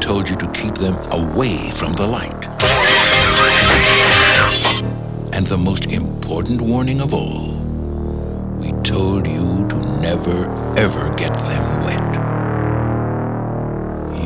We 0.10 0.16
told 0.16 0.30
you 0.30 0.38
to 0.38 0.48
keep 0.48 0.74
them 0.74 0.96
away 1.12 1.70
from 1.72 1.94
the 1.94 2.08
light. 2.08 2.48
And 5.34 5.46
the 5.46 5.58
most 5.58 5.86
important 5.86 6.62
warning 6.62 7.00
of 7.00 7.14
all, 7.14 7.52
we 8.58 8.72
told 8.82 9.28
you 9.28 9.68
to 9.70 9.76
never 10.02 10.50
ever 10.78 11.14
get 11.16 11.34
them 11.34 11.84
wet. 11.86 12.10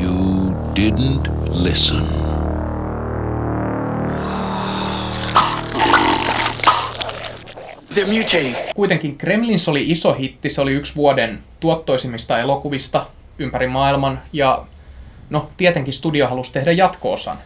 You 0.00 0.56
didn't 0.74 1.28
listen. 1.50 2.04
They're 7.94 8.06
mutating. 8.06 8.56
Kuitenkin 8.74 9.18
Kremlins 9.18 9.68
oli 9.68 9.90
iso 9.90 10.12
hitti, 10.14 10.50
se 10.50 10.60
oli 10.60 10.72
yksi 10.72 10.96
vuoden 10.96 11.42
tuottoisimmista 11.60 12.38
elokuvista 12.38 13.06
ympäri 13.38 13.66
maailman 13.66 14.22
ja 14.32 14.66
no 15.30 15.50
tietenkin 15.56 15.94
studio 15.94 16.28
halusi 16.28 16.52
tehdä 16.52 16.72
jatkoosan. 16.72 17.38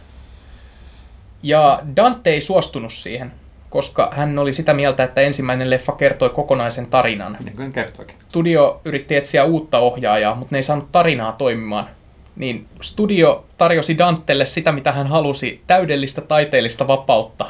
Ja 1.43 1.79
Dante 1.95 2.29
ei 2.29 2.41
suostunut 2.41 2.93
siihen, 2.93 3.31
koska 3.69 4.11
hän 4.15 4.39
oli 4.39 4.53
sitä 4.53 4.73
mieltä, 4.73 5.03
että 5.03 5.21
ensimmäinen 5.21 5.69
leffa 5.69 5.91
kertoi 5.91 6.29
kokonaisen 6.29 6.87
tarinan. 6.87 7.37
Niin 7.43 7.55
kuin 7.55 7.73
kertoikin. 7.73 8.15
Studio 8.27 8.81
yritti 8.85 9.15
etsiä 9.15 9.43
uutta 9.43 9.79
ohjaajaa, 9.79 10.35
mutta 10.35 10.55
ne 10.55 10.59
ei 10.59 10.63
saanut 10.63 10.91
tarinaa 10.91 11.31
toimimaan. 11.31 11.89
Niin 12.35 12.67
studio 12.81 13.45
tarjosi 13.57 13.97
Dantelle 13.97 14.45
sitä, 14.45 14.71
mitä 14.71 14.91
hän 14.91 15.07
halusi, 15.07 15.63
täydellistä 15.67 16.21
taiteellista 16.21 16.87
vapautta 16.87 17.47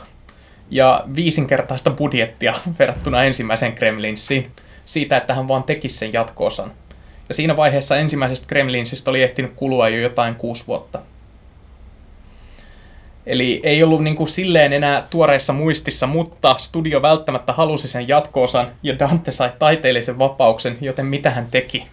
ja 0.71 1.03
viisinkertaista 1.15 1.91
budjettia 1.91 2.53
verrattuna 2.79 3.24
ensimmäiseen 3.24 3.74
Kremlinsiin 3.74 4.51
siitä, 4.86 5.17
että 5.17 5.33
hän 5.33 5.48
vaan 5.48 5.63
tekisi 5.63 5.98
sen 5.98 6.13
jatkoosan. 6.13 6.71
Ja 7.29 7.33
siinä 7.33 7.57
vaiheessa 7.57 7.98
ensimmäisestä 7.98 8.48
Gremlinsista 8.48 9.12
oli 9.12 9.24
ehtinyt 9.24 9.53
kulua 9.55 9.89
jo 9.89 9.98
jotain 9.98 10.36
kuusi 10.36 10.63
vuotta. 10.67 11.00
Eli 13.25 13.59
ei 13.63 13.83
ollut 13.83 14.03
niin 14.03 14.15
kuin 14.15 14.27
silleen 14.27 14.74
enää 14.74 15.07
tuoreissa 15.09 15.53
muistissa, 15.53 16.07
mutta 16.07 16.55
studio 16.57 17.01
välttämättä 17.01 17.53
halusi 17.53 17.88
sen 17.88 18.07
jatkoosan 18.07 18.71
ja 18.83 19.00
Dante 19.00 19.31
sai 19.31 19.51
taiteellisen 19.59 20.19
vapauksen, 20.19 20.77
joten 20.81 21.05
mitä 21.05 21.29
hän 21.29 21.48
teki? 21.51 21.88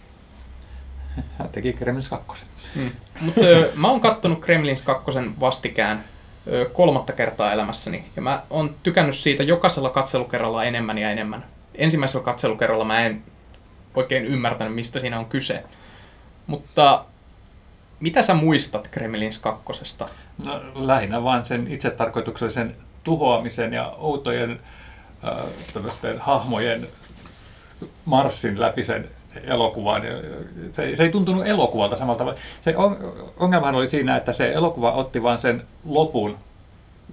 Hän 1.38 1.48
teki 1.48 1.72
Gremlins 1.72 2.08
2. 2.08 2.44
Mm. 2.74 2.90
Mutta 3.20 3.40
mä 3.74 3.90
oon 3.90 4.00
kattonut 4.00 4.40
Kremlins 4.40 4.82
2 4.82 5.10
vastikään 5.40 6.04
ö, 6.46 6.70
kolmatta 6.72 7.12
kertaa 7.12 7.52
elämässäni, 7.52 8.04
ja 8.16 8.22
mä 8.22 8.42
oon 8.50 8.74
tykännyt 8.82 9.16
siitä 9.16 9.42
jokaisella 9.42 9.90
katselukerralla 9.90 10.64
enemmän 10.64 10.98
ja 10.98 11.10
enemmän. 11.10 11.44
Ensimmäisellä 11.74 12.24
katselukerralla 12.24 12.84
mä 12.84 13.06
en 13.06 13.22
oikein 13.96 14.24
ymmärtänyt, 14.24 14.74
mistä 14.74 15.00
siinä 15.00 15.18
on 15.18 15.26
kyse. 15.26 15.64
Mutta 16.46 17.04
mitä 18.00 18.22
sä 18.22 18.34
muistat 18.34 18.88
Kremlins 18.88 19.38
kakkosesta? 19.38 20.08
No, 20.44 20.60
lähinnä 20.74 21.22
vaan 21.22 21.44
sen 21.44 21.66
itsetarkoituksellisen 21.70 22.76
tuhoamisen 23.04 23.72
ja 23.72 23.92
outojen 23.98 24.60
äh, 25.24 26.16
hahmojen 26.18 26.88
marssin 28.04 28.60
läpi 28.60 28.84
sen 28.84 29.08
elokuvan. 29.44 30.02
Se 30.72 30.82
ei, 30.82 30.96
se 30.96 31.02
ei 31.02 31.10
tuntunut 31.10 31.46
elokuvalta 31.46 31.96
samalla 31.96 32.18
tavalla. 32.18 32.38
Se 32.62 32.76
on, 32.76 32.96
ongelmahan 33.36 33.74
oli 33.74 33.88
siinä, 33.88 34.16
että 34.16 34.32
se 34.32 34.52
elokuva 34.52 34.92
otti 34.92 35.22
vain 35.22 35.38
sen 35.38 35.62
lopun 35.84 36.38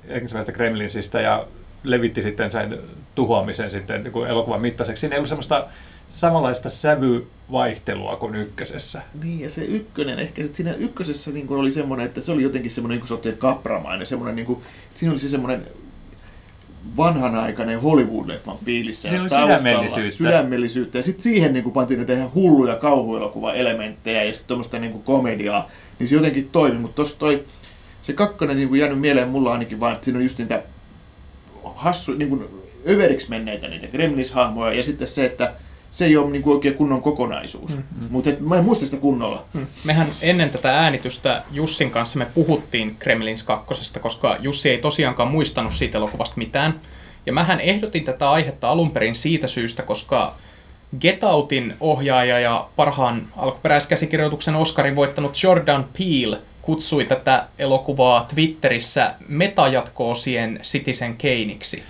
ensimmäisestä 0.08 0.52
Kremlinsistä 0.52 1.22
ja 1.22 1.46
levitti 1.84 2.22
sitten 2.22 2.52
sen 2.52 2.80
tuhoamisen 3.16 3.72
sitten 3.72 4.04
niin 4.04 4.28
elokuvan 4.28 4.62
mittaiseksi. 4.62 5.02
Siinä 5.02 5.16
ei 5.16 5.18
ollut 5.18 5.30
semmoista 5.30 5.68
samanlaista 6.14 6.70
sävyvaihtelua 6.70 8.16
kuin 8.16 8.36
ykkösessä. 8.36 9.02
Niin, 9.24 9.40
ja 9.40 9.50
se 9.50 9.66
ykkönen, 9.66 10.20
ehkä 10.20 10.44
sit 10.44 10.56
siinä 10.56 10.74
ykkösessä 10.74 11.32
niin 11.32 11.50
oli 11.50 11.72
semmoinen, 11.72 12.06
että 12.06 12.22
se 12.22 12.32
oli 12.32 12.44
jotenkin 12.44 12.72
semmoinen, 12.72 13.00
niin 13.00 13.22
kuin 13.22 13.38
kapramainen, 13.38 14.08
semmoinen, 14.08 14.36
niin 14.36 14.46
kuin, 14.46 14.60
siinä 14.96 15.12
oli 15.12 15.20
se 15.20 15.30
semmoinen 15.30 15.66
vanhanaikainen 16.98 17.82
Hollywood-leffan 17.82 18.66
fiilis 18.66 19.02
Siinä 19.02 19.22
oli 19.22 19.30
sydämellisyyttä. 19.30 20.18
sydämellisyyttä. 20.18 20.98
Ja 20.98 21.04
sitten 21.04 21.24
siihen 21.24 21.54
niin 21.54 21.64
kuin 21.64 21.74
pantiin 21.74 21.98
näitä 21.98 22.14
ihan 22.14 22.34
hulluja 22.34 22.76
kauhuelokuva-elementtejä 22.76 24.24
ja 24.24 24.34
sitten 24.34 24.48
tuommoista 24.48 24.80
niin 24.80 24.92
kuin 24.92 25.04
komediaa, 25.04 25.70
niin 26.00 26.08
se 26.08 26.16
jotenkin 26.16 26.50
toimi. 26.52 26.80
Mutta 26.80 26.96
tuossa 26.96 27.20
toi, 27.20 27.46
se 28.02 28.14
kakkonen 28.14 28.58
niin 28.58 28.70
kuin 28.70 28.80
jäänyt 28.80 29.00
mieleen 29.00 29.30
mulla 29.30 29.52
ainakin 29.52 29.80
vaan, 29.80 29.94
että 29.94 30.06
siinä 30.06 30.18
on 30.18 30.24
just 30.24 30.38
niitä 30.38 30.64
hassu, 31.76 32.14
niin 32.14 32.30
kuin 32.30 32.46
överiksi 32.90 33.30
menneitä 33.30 33.68
niitä 33.68 33.88
Gremlins-hahmoja 33.88 34.74
ja 34.74 34.84
sitten 34.84 35.08
se, 35.08 35.26
että 35.26 35.54
se 35.94 36.06
ei 36.06 36.18
ole 36.18 36.32
niin 36.32 36.42
kuin 36.42 36.54
oikein 36.54 36.76
kunnon 36.76 37.02
kokonaisuus. 37.02 37.72
Mm-hmm. 37.72 38.08
Mutta 38.10 38.30
mä 38.40 38.58
en 38.58 38.66
muista 38.66 38.86
sitä 38.86 38.98
kunnolla. 38.98 39.46
Mm. 39.54 39.68
Mehän 39.84 40.12
ennen 40.22 40.50
tätä 40.50 40.80
äänitystä 40.80 41.44
Jussin 41.52 41.92
kanssa 41.92 42.20
me 42.20 42.28
puhuttiin 42.34 42.96
Kremlins 43.00 43.44
kakkosesta, 43.44 44.00
koska 44.00 44.38
Jussi 44.40 44.70
ei 44.70 44.78
tosiaankaan 44.78 45.32
muistanut 45.32 45.74
siitä 45.74 45.98
elokuvasta 45.98 46.38
mitään. 46.38 46.82
Ja 47.26 47.34
mähän 47.34 47.60
ehdotin 47.60 48.04
tätä 48.04 48.32
aihetta 48.32 48.70
alun 48.70 48.92
perin 48.92 49.16
siitä 49.16 49.48
syystä, 49.48 49.84
koska 49.84 50.36
Get 51.00 51.24
Outin 51.24 51.74
ohjaaja 51.80 52.40
ja 52.40 52.68
parhaan 52.76 53.28
alkuperäiskäsikirjoituksen 53.38 54.56
Oscarin 54.56 54.96
voittanut 54.96 55.44
Jordan 55.44 55.86
Peele 55.98 56.40
kutsui 56.62 57.06
tätä 57.06 57.48
elokuvaa 57.60 58.26
Twitterissä 58.34 59.16
metajatkoosien 59.28 60.60
Citizen 60.64 61.18
Kaneiksi. 61.18 61.84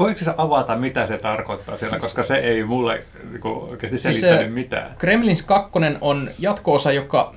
Voiko 0.00 0.24
sä 0.24 0.34
avata, 0.36 0.76
mitä 0.76 1.06
se 1.06 1.18
tarkoittaa 1.18 1.76
siellä, 1.76 1.98
koska 1.98 2.22
se 2.22 2.36
ei 2.36 2.64
mulle 2.64 3.02
niin 3.30 3.40
kuin, 3.40 3.70
oikeasti 3.70 3.98
selittänyt 3.98 4.40
siis, 4.40 4.52
mitään. 4.52 4.94
Kremlins 4.98 5.42
2 5.42 5.70
on 6.00 6.30
jatkoosa, 6.38 6.92
joka 6.92 7.34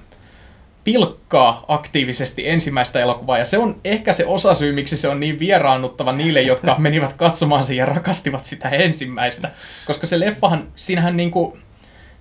pilkkaa 0.83 1.65
aktiivisesti 1.67 2.49
ensimmäistä 2.49 2.99
elokuvaa, 2.99 3.37
ja 3.37 3.45
se 3.45 3.57
on 3.57 3.75
ehkä 3.83 4.13
se 4.13 4.25
osasyy, 4.25 4.73
miksi 4.73 4.97
se 4.97 5.07
on 5.07 5.19
niin 5.19 5.39
vieraannuttava 5.39 6.11
niille, 6.11 6.41
jotka 6.41 6.75
menivät 6.79 7.13
katsomaan 7.13 7.63
sen 7.63 7.77
ja 7.77 7.85
rakastivat 7.85 8.45
sitä 8.45 8.69
ensimmäistä. 8.69 9.51
Koska 9.87 10.07
se 10.07 10.19
leffahan, 10.19 10.67
siinähän 10.75 11.17
niinku, 11.17 11.57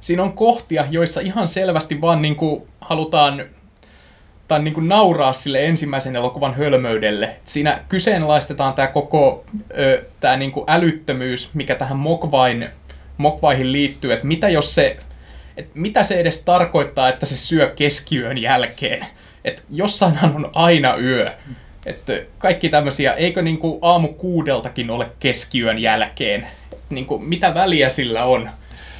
siinä 0.00 0.22
on 0.22 0.32
kohtia, 0.32 0.86
joissa 0.90 1.20
ihan 1.20 1.48
selvästi 1.48 2.00
vaan 2.00 2.22
niinku 2.22 2.68
halutaan 2.80 3.44
tai 4.52 4.62
niin 4.62 4.74
kuin 4.74 4.88
nauraa 4.88 5.32
sille 5.32 5.66
ensimmäisen 5.66 6.16
elokuvan 6.16 6.54
hölmöydelle. 6.54 7.36
Siinä 7.44 7.78
kyseenalaistetaan 7.88 8.74
tämä 8.74 8.88
koko 8.88 9.44
ö, 9.78 10.04
tämä 10.20 10.36
niin 10.36 10.52
kuin 10.52 10.64
älyttömyys, 10.68 11.50
mikä 11.54 11.74
tähän 11.74 11.96
Mokvain, 11.96 12.68
Mokvaihin 13.16 13.72
liittyy, 13.72 14.12
että 14.12 14.26
mitä 14.26 14.48
jos 14.48 14.74
se, 14.74 14.96
että 15.56 15.70
mitä 15.74 16.02
se 16.02 16.14
edes 16.14 16.42
tarkoittaa, 16.42 17.08
että 17.08 17.26
se 17.26 17.36
syö 17.36 17.72
keskiyön 17.76 18.38
jälkeen. 18.38 19.06
Että 19.44 19.62
jossainhan 19.70 20.36
on 20.36 20.50
aina 20.54 20.96
yö. 20.96 21.30
Että 21.86 22.12
kaikki 22.38 22.68
tämmöisiä, 22.68 23.12
eikö 23.12 23.42
niin 23.42 23.58
kuin 23.58 23.78
aamu 23.82 24.08
kuudeltakin 24.08 24.90
ole 24.90 25.06
keskiyön 25.20 25.78
jälkeen? 25.78 26.46
Niin 26.90 27.06
kuin, 27.06 27.24
mitä 27.24 27.54
väliä 27.54 27.88
sillä 27.88 28.24
on? 28.24 28.50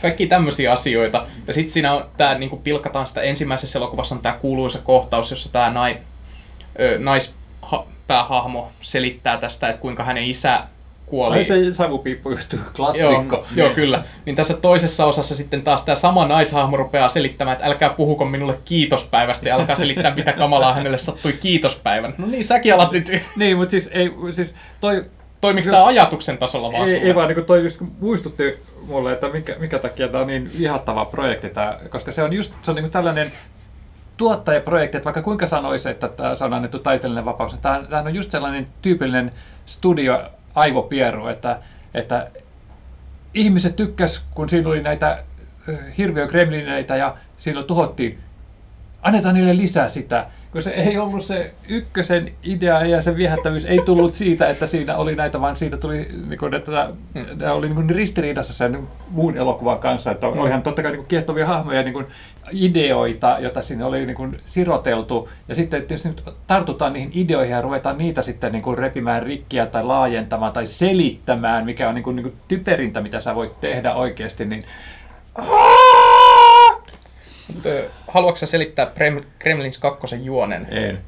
Kaikki 0.03 0.27
tämmöisiä 0.27 0.73
asioita. 0.73 1.27
Ja 1.47 1.53
sitten 1.53 1.73
siinä 1.73 1.95
on 1.95 2.05
tämä, 2.17 2.35
niin 2.35 2.51
kuin 2.51 2.63
pilkataan 2.63 3.07
sitä 3.07 3.21
ensimmäisessä 3.21 3.79
elokuvassa 3.79 4.15
on 4.15 4.21
tämä 4.21 4.39
kuuluisa 4.41 4.79
kohtaus, 4.79 5.31
jossa 5.31 5.53
tämä 5.53 5.71
nai, 5.71 5.99
ö, 6.81 6.99
naispäähahmo 6.99 8.73
selittää 8.81 9.37
tästä, 9.37 9.69
että 9.69 9.81
kuinka 9.81 10.05
hänen 10.05 10.25
isä 10.25 10.61
kuoli. 11.07 11.37
Ai 11.37 11.45
se 11.45 11.75
savupiippu 11.75 12.31
juttu, 12.31 12.57
klassikko. 12.77 13.37
Joo, 13.37 13.47
joo, 13.57 13.71
kyllä. 13.71 14.05
Niin 14.27 14.37
tässä 14.37 14.55
toisessa 14.55 15.05
osassa 15.05 15.35
sitten 15.35 15.63
taas 15.63 15.85
tämä 15.85 15.97
sama 15.97 16.29
naishahmo 16.29 16.77
rupeaa 16.77 17.09
selittämään, 17.09 17.53
että 17.53 17.67
älkää 17.67 17.91
puhuko 17.91 18.25
minulle 18.25 18.59
kiitospäivästä 18.65 19.49
ja 19.49 19.57
älkää 19.57 19.77
selittää, 19.77 20.15
mitä 20.15 20.33
kamalaa 20.33 20.75
hänelle 20.75 20.99
sattui 20.99 21.33
kiitospäivän. 21.33 22.15
No 22.19 22.27
niin, 22.27 22.45
säkin 22.45 22.75
alat 22.75 22.93
nyt. 22.93 23.23
niin, 23.37 23.57
mutta 23.57 23.71
siis, 23.71 23.91
ei, 23.93 24.11
siis 24.33 24.55
toi... 24.81 25.05
Toimiko 25.43 25.71
tämä 25.71 25.87
ajatuksen 25.87 26.39
tasolla 26.39 26.73
vaan 26.73 26.89
Ei, 26.89 26.97
ei 26.97 27.15
vaan, 27.15 27.29
niin 27.29 27.45
toi 27.45 27.63
just 27.63 27.81
muistutti 28.01 28.59
mulle, 28.87 29.13
että 29.13 29.29
mikä, 29.29 29.57
mikä 29.59 29.79
takia 29.79 30.09
tämä 30.09 30.21
on 30.21 30.27
niin 30.27 30.51
vihattava 30.59 31.05
projekti, 31.05 31.49
tämä, 31.49 31.79
koska 31.89 32.13
se 32.13 32.23
on 32.23 32.33
just 32.33 32.55
se 32.63 32.71
on 32.71 32.75
niin 32.75 32.91
tällainen 32.91 33.33
tuottajaprojekti, 34.17 34.97
että 34.97 35.05
vaikka 35.05 35.23
kuinka 35.23 35.47
sanoisi, 35.47 35.89
että 35.89 36.09
tämä 36.09 36.37
on 36.41 36.53
annettu 36.53 36.79
taiteellinen 36.79 37.25
vapaus, 37.25 37.53
niin 37.53 37.63
tämä, 37.63 38.01
on 38.07 38.15
just 38.15 38.31
sellainen 38.31 38.67
tyypillinen 38.83 39.31
studio 39.67 40.23
aivopieru, 40.55 41.27
että, 41.27 41.59
että 41.95 42.31
ihmiset 43.35 43.77
tykkäs, 43.77 44.25
kun 44.35 44.49
siinä 44.49 44.69
oli 44.69 44.83
näitä 44.83 45.25
hirviö 45.99 46.27
gremlineitä 46.27 46.97
ja 46.97 47.17
silloin 47.39 47.67
tuhottiin, 47.67 48.19
annetaan 49.03 49.35
niille 49.35 49.57
lisää 49.57 49.89
sitä 49.89 50.27
kun 50.53 50.63
se 50.63 50.71
ei 50.71 50.99
ollut 50.99 51.25
se 51.25 51.55
ykkösen 51.69 52.33
idea 52.45 52.87
ja 52.87 53.03
se 53.03 53.17
viehättävyys 53.17 53.65
ei 53.65 53.81
tullut 53.85 54.15
siitä, 54.15 54.49
että 54.49 54.67
siinä 54.67 54.97
oli 54.97 55.17
näitä, 55.17 55.41
vaan 55.41 55.57
siitä 55.57 55.77
tuli, 55.77 56.09
niin 56.29 56.39
kuin, 56.39 56.55
että 56.55 56.89
tämä 57.39 57.53
oli 57.53 57.67
niin 57.67 57.75
kuin 57.75 57.91
ristiriidassa 57.91 58.53
sen 58.53 58.89
muun 59.11 59.37
elokuvan 59.37 59.79
kanssa, 59.79 60.11
että 60.11 60.27
mm. 60.27 60.39
olihan 60.39 60.63
totta 60.63 60.83
kai 60.83 60.91
niin 60.91 60.99
kuin 60.99 61.09
kiehtovia 61.09 61.47
hahmoja 61.47 61.83
niin 61.83 61.93
kuin 61.93 62.07
ideoita, 62.53 63.37
joita 63.41 63.63
siinä 63.63 63.87
oli 63.87 64.07
niin 64.07 64.17
kuin 64.17 64.41
siroteltu, 64.45 65.29
ja 65.49 65.55
sitten 65.55 65.87
jos 65.91 66.05
nyt 66.05 66.25
tartutaan 66.47 66.93
niihin 66.93 67.11
ideoihin 67.15 67.53
ja 67.53 67.63
ruvetaan 67.63 67.99
niitä 67.99 68.23
sitten 68.23 68.53
niin 68.53 68.63
kuin 68.63 68.79
repimään 68.79 69.23
rikkiä 69.23 69.67
tai 69.67 69.85
laajentamaan 69.85 70.53
tai 70.53 70.67
selittämään, 70.67 71.65
mikä 71.65 71.89
on 71.89 71.95
niin 71.95 72.05
kuin, 72.05 72.17
niin 72.17 72.25
kuin 72.25 72.37
typerintä, 72.49 73.01
mitä 73.01 73.21
sä 73.21 73.35
voit 73.35 73.61
tehdä 73.61 73.95
oikeasti, 73.95 74.45
niin 74.45 74.65
haluatko 78.09 78.47
selittää 78.47 78.93
Kremlins 79.39 79.79
2 79.79 80.17
juonen? 80.23 80.67
En. 80.71 81.01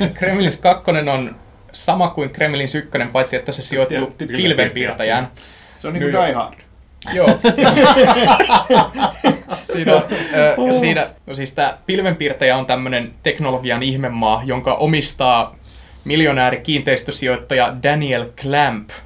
Kremlins 0.18 0.58
2 0.58 0.90
on 0.90 1.36
sama 1.72 2.08
kuin 2.08 2.30
Kremlins 2.30 2.74
1, 2.74 2.90
paitsi 3.12 3.36
että 3.36 3.52
se 3.52 3.62
sijoittuu 3.62 4.14
pilvenpiirtäjään. 4.18 5.30
Se 5.78 5.88
on 5.88 5.94
niin 5.94 6.02
kuin 6.02 6.24
Die 6.24 6.32
Hard. 6.32 6.54
Joo. 7.12 7.28
siinä, 9.72 9.96
on, 9.96 10.02
ö, 10.34 10.72
siinä, 10.80 11.10
no 11.26 11.34
siis 11.34 11.52
tämä 11.52 11.78
pilvenpiirtäjä 11.86 12.56
on 12.56 12.66
tämmöinen 12.66 13.12
teknologian 13.22 13.82
ihmemaa, 13.82 14.42
jonka 14.44 14.74
omistaa 14.74 15.56
miljonääri 16.04 16.60
kiinteistösijoittaja 16.60 17.76
Daniel 17.82 18.26
Clamp– 18.42 18.90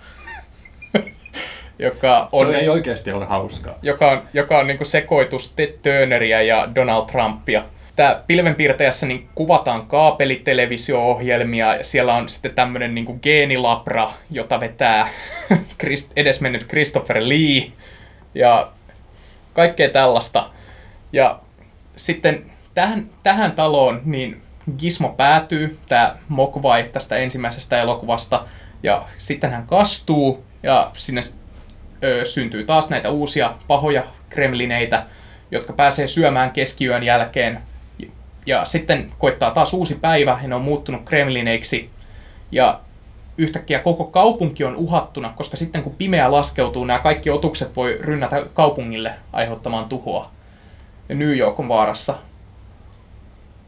joka 1.79 2.29
on... 2.33 2.47
Toi 2.47 2.57
ei 2.57 2.69
oikeasti 2.69 3.12
ole 3.12 3.25
hauskaa. 3.25 3.79
Joka 3.83 4.11
on, 4.11 4.23
joka 4.33 4.59
on 4.59 4.67
niin 4.67 4.87
sekoitus 4.87 5.52
Ted 5.57 5.73
Turneria 5.73 6.43
ja 6.43 6.69
Donald 6.75 7.07
Trumpia. 7.07 7.64
Tämä 7.97 8.23
pilvenpiirtäjässä 8.26 9.07
niin 9.07 9.29
kuvataan 9.35 9.87
kaapelitelevisio-ohjelmia 9.87 11.75
ja 11.75 11.85
siellä 11.85 12.14
on 12.14 12.29
sitten 12.29 12.55
tämmöinen 12.55 12.95
niin 12.95 13.19
geenilabra, 13.23 14.11
jota 14.31 14.61
vetää 14.61 15.09
edesmennyt 16.17 16.69
Christopher 16.69 17.17
Lee 17.21 17.67
ja 18.35 18.73
kaikkea 19.52 19.88
tällaista. 19.88 20.50
Ja 21.12 21.41
sitten 21.97 22.50
tähän, 22.75 23.11
tähän 23.23 23.52
taloon 23.52 24.00
niin 24.05 24.43
Gizmo 24.79 25.09
päätyy, 25.09 25.79
tämä 25.88 26.17
Mogwai 26.29 26.83
tästä 26.83 27.17
ensimmäisestä 27.17 27.81
elokuvasta, 27.81 28.47
ja 28.83 29.05
sitten 29.19 29.50
hän 29.50 29.67
kastuu, 29.67 30.45
ja 30.62 30.91
sinne 30.93 31.23
ö, 32.05 32.25
syntyy 32.25 32.65
taas 32.65 32.91
näitä 32.91 33.11
uusia 33.11 33.55
pahoja 33.69 34.03
kremlineitä, 34.29 35.07
jotka 35.51 35.73
pääsee 35.73 36.07
syömään 36.07 36.51
keskiyön 36.51 37.03
jälkeen. 37.03 37.63
Ja 38.47 38.65
sitten 38.65 39.11
koittaa 39.19 39.51
taas 39.51 39.75
uusi 39.75 39.95
päivä, 39.95 40.39
ja 40.43 40.49
ne 40.49 40.55
on 40.55 40.63
muuttunut 40.63 41.03
Kremlineiksi. 41.05 41.91
Ja 42.53 42.81
yhtäkkiä 43.39 43.79
koko 43.79 44.05
kaupunki 44.05 44.65
on 44.65 44.77
uhattuna, 44.77 45.33
koska 45.37 45.57
sitten 45.57 45.83
kun 45.83 45.95
pimeä 45.95 46.33
laskeutuu, 46.33 46.85
nämä 46.85 46.99
kaikki 46.99 47.31
otukset 47.31 47.77
voi 47.77 47.99
rynnätä 48.01 48.47
kaupungille 48.55 49.13
aiheuttamaan 49.33 49.89
tuhoa. 49.89 50.31
Ja 51.09 51.15
New 51.15 51.37
York 51.37 51.61
on 51.61 51.69
vaarassa. 51.69 52.15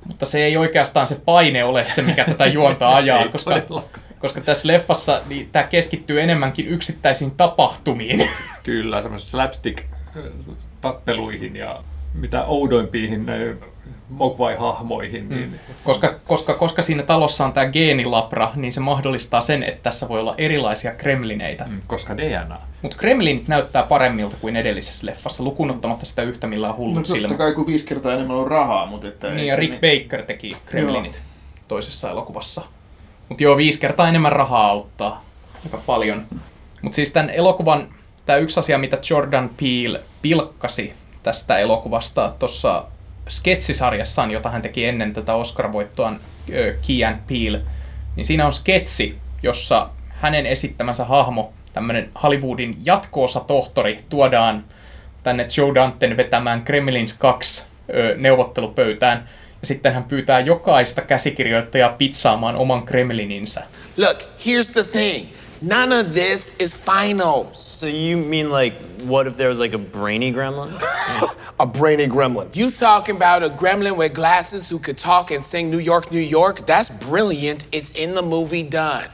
Mutta 0.06 0.26
se 0.26 0.44
ei 0.44 0.56
oikeastaan 0.56 1.06
se 1.06 1.20
paine 1.24 1.64
ole 1.64 1.84
se, 1.84 2.02
mikä 2.02 2.24
tätä 2.24 2.46
juonta 2.46 2.88
ajaa, 2.96 3.28
koska. 3.28 3.62
Koska 4.24 4.40
tässä 4.40 4.68
leffassa 4.68 5.22
niin 5.26 5.48
tämä 5.52 5.62
keskittyy 5.62 6.20
enemmänkin 6.20 6.68
yksittäisiin 6.68 7.30
tapahtumiin. 7.30 8.30
Kyllä, 8.62 9.02
semmoisessa 9.02 9.30
slapstick-tappeluihin 9.30 11.56
ja 11.56 11.82
mitä 12.14 12.44
oudoimpiin 12.44 13.26
Mogwai-hahmoihin. 14.08 15.28
Niin, 15.28 15.60
Koska, 15.84 16.20
koska, 16.26 16.54
koska 16.54 16.82
siinä 16.82 17.02
talossa 17.02 17.44
on 17.44 17.52
tämä 17.52 17.66
geenilabra, 17.66 18.52
niin 18.56 18.72
se 18.72 18.80
mahdollistaa 18.80 19.40
sen, 19.40 19.62
että 19.62 19.82
tässä 19.82 20.08
voi 20.08 20.20
olla 20.20 20.34
erilaisia 20.38 20.92
kremlineitä. 20.92 21.64
mm, 21.64 21.80
koska 21.86 22.16
DNA. 22.16 22.58
Mutta 22.82 22.96
kremlinit 22.96 23.48
näyttää 23.48 23.82
paremmilta 23.82 24.36
kuin 24.40 24.56
edellisessä 24.56 25.06
leffassa, 25.06 25.42
lukunottamatta 25.42 26.06
sitä 26.06 26.22
yhtä 26.22 26.46
millään 26.46 26.70
No 26.72 26.76
hullut 26.76 26.94
totta 26.96 27.12
silmä. 27.12 27.34
kai 27.34 27.52
kun 27.52 27.66
viisi 27.66 27.86
kertaa 27.86 28.12
enemmän 28.12 28.36
on 28.36 28.46
rahaa, 28.46 28.86
mutta 28.86 29.08
että... 29.08 29.30
Niin, 29.30 29.46
ja 29.46 29.56
Rick 29.56 29.74
Baker 29.74 30.22
teki 30.22 30.56
Kremlinit 30.66 31.20
toisessa 31.68 32.10
elokuvassa. 32.10 32.62
Mutta 33.28 33.42
joo, 33.42 33.56
viisi 33.56 33.80
kertaa 33.80 34.08
enemmän 34.08 34.32
rahaa 34.32 34.66
auttaa. 34.66 35.24
Aika 35.64 35.78
paljon. 35.86 36.26
Mutta 36.82 36.96
siis 36.96 37.10
tämän 37.10 37.30
elokuvan, 37.30 37.88
tämä 38.26 38.38
yksi 38.38 38.60
asia, 38.60 38.78
mitä 38.78 38.98
Jordan 39.10 39.50
Peele 39.60 40.00
pilkkasi 40.22 40.94
tästä 41.22 41.58
elokuvasta 41.58 42.34
tuossa 42.38 42.84
sketsisarjassaan, 43.28 44.30
jota 44.30 44.50
hän 44.50 44.62
teki 44.62 44.86
ennen 44.86 45.12
tätä 45.12 45.34
Oscar-voittoaan, 45.34 46.20
Key 46.86 47.04
and 47.06 47.18
Peele, 47.28 47.62
niin 48.16 48.24
siinä 48.24 48.46
on 48.46 48.52
sketsi, 48.52 49.18
jossa 49.42 49.88
hänen 50.08 50.46
esittämänsä 50.46 51.04
hahmo, 51.04 51.52
tämmöinen 51.72 52.10
Hollywoodin 52.22 52.76
jatko 52.84 53.26
tohtori, 53.46 53.98
tuodaan 54.08 54.64
tänne 55.22 55.48
Joe 55.56 55.74
Danten 55.74 56.16
vetämään 56.16 56.62
Kremlins 56.62 57.14
2 57.14 57.66
ö, 57.94 58.14
neuvottelupöytään. 58.18 59.28
Ja 59.64 59.68
sitten 59.68 59.94
hän 59.94 60.04
pyytää 60.04 60.40
jokaista 60.40 61.00
käsikirjoittajaa 61.00 61.88
pizzaamaan 61.88 62.56
oman 62.56 62.86
Kremlininsä. 62.86 63.62
Look, 63.96 64.18
here's 64.18 64.72
the 64.72 64.82
thing. 64.82 65.28
None 65.62 66.00
of 66.00 66.06
this 66.12 66.54
is 66.58 66.76
final. 66.76 67.44
So 67.54 67.86
you 67.86 68.20
mean 68.20 68.52
like, 68.52 68.76
what 69.08 69.26
if 69.26 69.36
there 69.36 69.48
was 69.48 69.58
like 69.58 69.76
a 69.76 69.78
brainy 69.78 70.32
gremlin? 70.32 70.74
A 71.58 71.66
brainy 71.66 72.08
gremlin. 72.08 72.48
You 72.54 72.70
talking 72.70 73.16
about 73.16 73.42
a 73.42 73.54
gremlin 73.54 73.96
with 73.96 74.12
glasses 74.12 74.72
who 74.72 74.78
could 74.78 74.98
talk 74.98 75.30
and 75.30 75.44
sing 75.44 75.70
New 75.70 75.80
York, 75.80 76.12
New 76.12 76.26
York? 76.38 76.66
That's 76.66 76.90
brilliant. 76.90 77.66
It's 77.72 77.90
in 77.92 78.14
the 78.14 78.22
movie 78.22 78.64
done. 78.70 79.08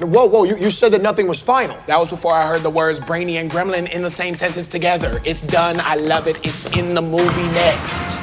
Whoa, 0.00 0.26
whoa, 0.26 0.44
you, 0.44 0.56
you 0.56 0.70
said 0.70 0.92
that 0.92 1.02
nothing 1.02 1.28
was 1.28 1.42
final. 1.42 1.76
That 1.86 1.98
was 1.98 2.08
before 2.08 2.34
I 2.34 2.46
heard 2.46 2.62
the 2.62 2.70
words 2.70 2.98
brainy 2.98 3.36
and 3.36 3.50
gremlin 3.50 3.88
in 3.92 4.02
the 4.02 4.10
same 4.10 4.34
sentence 4.34 4.66
together. 4.66 5.20
It's 5.24 5.42
done. 5.42 5.76
I 5.78 5.94
love 5.94 6.26
it. 6.26 6.38
It's 6.38 6.76
in 6.76 6.94
the 6.94 7.02
movie 7.02 7.48
next. 7.48 8.19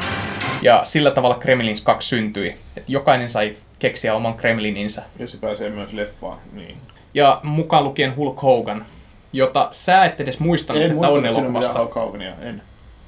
Ja 0.62 0.82
sillä 0.84 1.12
tavalla 1.12 1.36
Kremlins 1.36 1.82
2 1.82 2.10
syntyi. 2.10 2.56
Että 2.78 2.92
jokainen 2.92 3.30
sai 3.30 3.58
keksiä 3.80 4.16
oman 4.16 4.34
Kremlininsä. 4.34 5.04
Jos 5.20 5.32
se 5.32 5.38
pääsee 5.38 5.70
myös 5.70 5.94
leffaan, 5.94 6.40
niin. 6.52 6.78
Ja 7.14 7.40
mukaan 7.44 7.84
lukien 7.84 8.16
Hulk 8.16 8.42
Hogan, 8.42 8.86
jota 9.34 9.70
sä 9.72 10.06
et 10.06 10.22
edes 10.22 10.40
muistanut, 10.40 10.82
En 10.82 10.86
että 10.86 10.96
muista, 10.96 11.14
on 11.14 11.26
elokuvassa. 11.26 11.80
Hulk 11.80 11.96
Hogania, 11.96 12.34
en. 12.42 12.62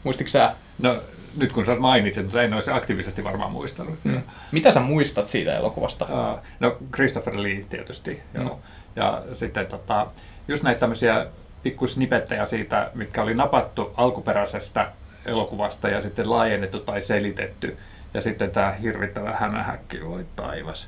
Muistitko 0.03 0.29
sä? 0.29 0.55
No, 0.79 0.95
nyt 1.37 1.51
kun 1.51 1.65
sä 1.65 1.75
mainitsit, 1.75 2.23
mutta 2.23 2.41
en 2.41 2.53
olisi 2.53 2.71
aktiivisesti 2.71 3.23
varmaan 3.23 3.51
muistanut. 3.51 3.99
Mm. 4.03 4.21
Mitä 4.51 4.71
sä 4.71 4.79
muistat 4.79 5.27
siitä 5.27 5.57
elokuvasta? 5.57 6.05
Uh, 6.05 6.39
no, 6.59 6.77
Christopher 6.93 7.43
Lee 7.43 7.65
tietysti, 7.69 8.21
mm. 8.33 8.41
joo. 8.41 8.59
Ja 8.95 9.23
sitten 9.33 9.65
tota, 9.65 10.07
just 10.47 10.63
näitä 10.63 10.79
tämmöisiä 10.79 11.25
pikkusnipettejä 11.63 12.45
siitä, 12.45 12.91
mitkä 12.93 13.23
oli 13.23 13.35
napattu 13.35 13.93
alkuperäisestä 13.97 14.91
elokuvasta 15.29 15.89
ja 15.89 16.01
sitten 16.01 16.29
laajennettu 16.29 16.79
tai 16.79 17.01
selitetty. 17.01 17.77
Ja 18.13 18.21
sitten 18.21 18.51
tämä 18.51 18.71
hirvittävä 18.71 19.31
hämähäkki, 19.39 20.05
voi 20.05 20.25
taivas. 20.35 20.87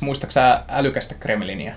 Muistatko 0.00 0.30
sä 0.30 0.62
älykästä 0.68 1.14
Kremlinia? 1.14 1.74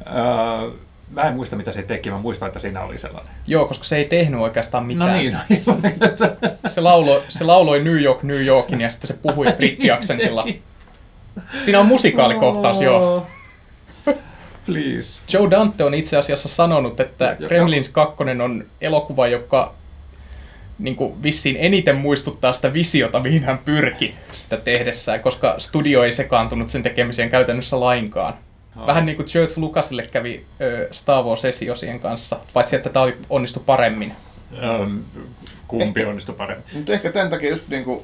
Uh, 0.00 0.74
mä 1.10 1.22
en 1.22 1.34
muista, 1.34 1.56
mitä 1.56 1.72
se 1.72 1.82
teki, 1.82 2.10
mä 2.10 2.18
muistan, 2.18 2.46
että 2.46 2.58
siinä 2.58 2.80
oli 2.80 2.98
sellainen. 2.98 3.32
Joo, 3.46 3.66
koska 3.66 3.84
se 3.84 3.96
ei 3.96 4.04
tehnyt 4.04 4.40
oikeastaan 4.40 4.86
mitään. 4.86 5.10
No 5.10 5.16
niin, 5.16 5.32
no 5.66 5.78
niin. 5.82 5.94
Se, 6.66 6.80
lauloi, 6.80 7.22
se 7.28 7.44
lauloi 7.44 7.84
New 7.84 8.02
York, 8.02 8.22
New 8.22 8.44
Yorkin 8.44 8.80
ja 8.80 8.88
sitten 8.88 9.08
se 9.08 9.14
puhui 9.14 9.46
brittiaksentilla. 9.56 10.46
Siinä 11.60 11.80
on 11.80 11.86
musikaalikohtaus, 11.86 12.80
joo. 12.80 13.26
Please. 14.66 15.20
Joe 15.32 15.50
Dante 15.50 15.84
on 15.84 15.94
itse 15.94 16.16
asiassa 16.16 16.48
sanonut, 16.48 17.00
että 17.00 17.36
Gremlins 17.46 17.88
2 17.88 18.16
on 18.44 18.64
elokuva, 18.80 19.26
joka 19.26 19.74
niin 20.78 20.96
kuin 20.96 21.22
vissiin 21.22 21.56
eniten 21.58 21.96
muistuttaa 21.96 22.52
sitä 22.52 22.72
visiota, 22.72 23.20
mihin 23.20 23.44
hän 23.44 23.58
pyrki 23.58 24.14
sitä 24.32 24.56
tehdessään, 24.56 25.20
koska 25.20 25.54
studio 25.58 26.02
ei 26.02 26.12
sekaantunut 26.12 26.68
sen 26.68 26.82
tekemiseen 26.82 27.30
käytännössä 27.30 27.80
lainkaan. 27.80 28.34
Vähän 28.86 29.06
niin 29.06 29.16
kuin 29.16 29.28
George 29.32 29.52
Lucasille 29.56 30.02
kävi 30.12 30.46
ö, 30.60 30.88
Star 30.90 31.24
Wars-esiosien 31.24 32.00
kanssa, 32.00 32.40
paitsi 32.52 32.76
että 32.76 32.90
tämä 32.90 33.02
oli 33.02 33.16
onnistu 33.30 33.60
paremmin. 33.60 34.12
Um, 34.80 35.04
kumpi 35.68 36.04
onnistui 36.04 36.34
paremmin? 36.34 36.64
Mutta 36.74 36.92
ehkä 36.92 37.12
tämän 37.12 37.30
takia 37.30 37.50
just 37.50 37.68
niin 37.68 37.84
kuin 37.84 38.02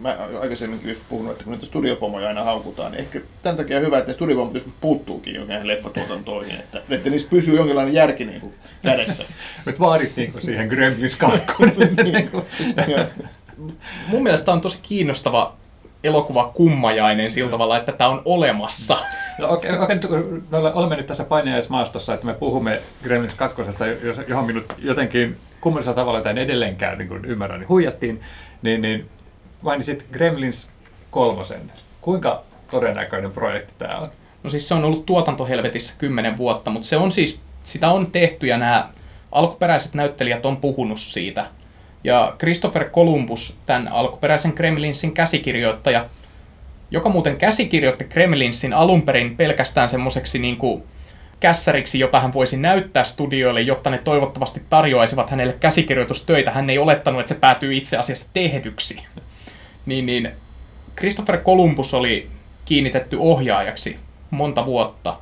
mä 0.00 0.18
aikaisemminkin 0.40 0.88
just 0.88 1.02
puhunut, 1.08 1.32
että 1.32 1.44
kun 1.44 1.52
niitä 1.52 1.66
studiopomoja 1.66 2.28
aina 2.28 2.44
haukutaan, 2.44 2.92
niin 2.92 3.00
ehkä 3.00 3.20
tämän 3.42 3.56
takia 3.56 3.76
on 3.76 3.82
hyvä, 3.82 3.98
että 3.98 4.10
ne 4.10 4.14
studiopomot 4.14 4.54
joskus 4.54 4.72
puuttuukin 4.80 5.34
jonkin 5.34 5.66
leffatuotantoihin, 5.66 6.54
että, 6.54 6.82
että 6.90 7.10
niissä 7.10 7.28
pysyy 7.30 7.56
jonkinlainen 7.56 7.94
järki 7.94 8.24
niin 8.28 8.40
kuin 8.40 8.54
kädessä. 8.82 9.24
Nyt 9.66 9.80
vaadittiinko 9.80 10.40
siihen 10.40 10.68
Gremlins 10.68 11.16
2? 11.26 11.38
Joo. 12.88 13.04
Mun 14.08 14.22
mielestä 14.22 14.52
on 14.52 14.60
tosi 14.60 14.78
kiinnostava 14.82 15.56
elokuva 16.04 16.50
kummajainen 16.54 17.30
sillä 17.30 17.50
tavalla, 17.50 17.76
että 17.76 17.92
tämä 17.92 18.10
on 18.10 18.22
olemassa. 18.24 18.96
No, 19.38 19.60
nyt 19.88 20.06
kun 20.06 20.44
me 20.50 20.56
ole- 20.58 20.74
olemme 20.74 20.96
nyt 20.96 21.06
tässä 21.06 21.24
painajaismaastossa, 21.24 22.14
että 22.14 22.26
me 22.26 22.34
puhumme 22.34 22.80
Gremlins 23.02 23.34
2, 23.34 23.62
jos- 24.02 24.20
johon 24.28 24.46
minut 24.46 24.64
jotenkin 24.78 25.36
kummallisella 25.60 25.94
tavalla 25.94 26.20
tai 26.20 26.30
en 26.32 26.38
edelleenkään 26.38 26.98
niin 26.98 27.08
kuin 27.08 27.24
ymmärrä, 27.24 27.58
niin 27.58 27.68
huijattiin, 27.68 28.20
niin, 28.62 28.80
niin 28.80 29.08
mainitsit 29.62 30.04
Gremlins 30.12 30.68
kolmosen. 31.10 31.72
Kuinka 32.00 32.42
todennäköinen 32.70 33.30
projekti 33.30 33.72
tämä 33.78 33.96
on? 33.96 34.08
No 34.42 34.50
siis 34.50 34.68
se 34.68 34.74
on 34.74 34.84
ollut 34.84 35.06
tuotantohelvetissä 35.06 35.94
kymmenen 35.98 36.36
vuotta, 36.36 36.70
mutta 36.70 36.88
se 36.88 36.96
on 36.96 37.12
siis, 37.12 37.40
sitä 37.64 37.90
on 37.90 38.06
tehty 38.10 38.46
ja 38.46 38.58
nämä 38.58 38.88
alkuperäiset 39.32 39.94
näyttelijät 39.94 40.46
on 40.46 40.56
puhunut 40.56 41.00
siitä. 41.00 41.46
Ja 42.04 42.36
Christopher 42.38 42.90
Columbus, 42.90 43.56
tämän 43.66 43.88
alkuperäisen 43.88 44.52
Kremlinsin 44.52 45.12
käsikirjoittaja, 45.12 46.06
joka 46.90 47.08
muuten 47.08 47.36
käsikirjoitti 47.36 48.04
Kremlinsin 48.04 48.72
alun 48.72 49.02
perin 49.02 49.36
pelkästään 49.36 49.88
semmoiseksi 49.88 50.38
niin 50.38 50.56
kuin 50.56 50.82
kässäriksi, 51.40 51.98
jota 51.98 52.20
hän 52.20 52.32
voisi 52.32 52.56
näyttää 52.56 53.04
studioille, 53.04 53.60
jotta 53.60 53.90
ne 53.90 53.98
toivottavasti 53.98 54.62
tarjoaisivat 54.70 55.30
hänelle 55.30 55.52
käsikirjoitustöitä. 55.52 56.50
Hän 56.50 56.70
ei 56.70 56.78
olettanut, 56.78 57.20
että 57.20 57.34
se 57.34 57.40
päätyy 57.40 57.74
itse 57.74 57.96
asiassa 57.96 58.26
tehdyksi. 58.32 59.02
Niin, 59.86 60.06
niin 60.06 60.30
Christopher 60.96 61.38
Columbus 61.38 61.94
oli 61.94 62.30
kiinnitetty 62.64 63.16
ohjaajaksi 63.20 63.96
monta 64.30 64.66
vuotta. 64.66 65.16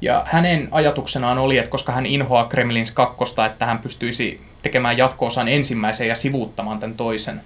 Ja 0.00 0.24
hänen 0.26 0.68
ajatuksenaan 0.70 1.38
oli, 1.38 1.58
että 1.58 1.70
koska 1.70 1.92
hän 1.92 2.06
inhoaa 2.06 2.44
Kremlins 2.44 2.92
kakkosta, 2.92 3.46
että 3.46 3.66
hän 3.66 3.78
pystyisi 3.78 4.40
tekemään 4.62 4.98
jatko-osan 4.98 5.48
ensimmäisen 5.48 6.08
ja 6.08 6.14
sivuuttamaan 6.14 6.80
tämän 6.80 6.96
toisen. 6.96 7.40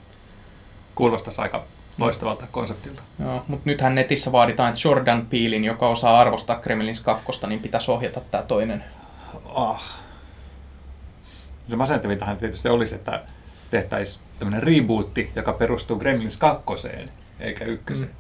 Kuulostaisi 0.95 1.41
aika 1.41 1.65
loistavalta 1.99 2.47
konseptilta. 2.51 3.03
Joo, 3.21 3.45
mutta 3.49 3.71
nythän 3.71 3.95
netissä 3.95 4.33
vaaditaan, 4.33 4.69
että 4.69 4.89
Jordan 4.89 5.27
Peelin, 5.27 5.65
joka 5.65 5.89
osaa 5.89 6.21
arvostaa 6.21 6.57
Kremlins 6.57 7.01
kakkosta, 7.01 7.47
niin 7.47 7.61
pitäisi 7.61 7.91
ohjata 7.91 8.21
tämä 8.21 8.43
toinen. 8.43 8.85
Ah. 9.55 9.99
Se 11.69 11.77
masentavintahan 11.77 12.37
tietysti 12.37 12.69
olisi, 12.69 12.95
että 12.95 13.23
tehtäisiin 13.71 14.25
tämmöinen 14.39 14.63
rebootti, 14.63 15.31
joka 15.37 15.53
perustuu 15.53 15.99
Gremlins 15.99 16.37
2, 16.37 16.65
eikä 17.41 17.65
ykköseen. 17.65 18.09
Mm. 18.09 18.15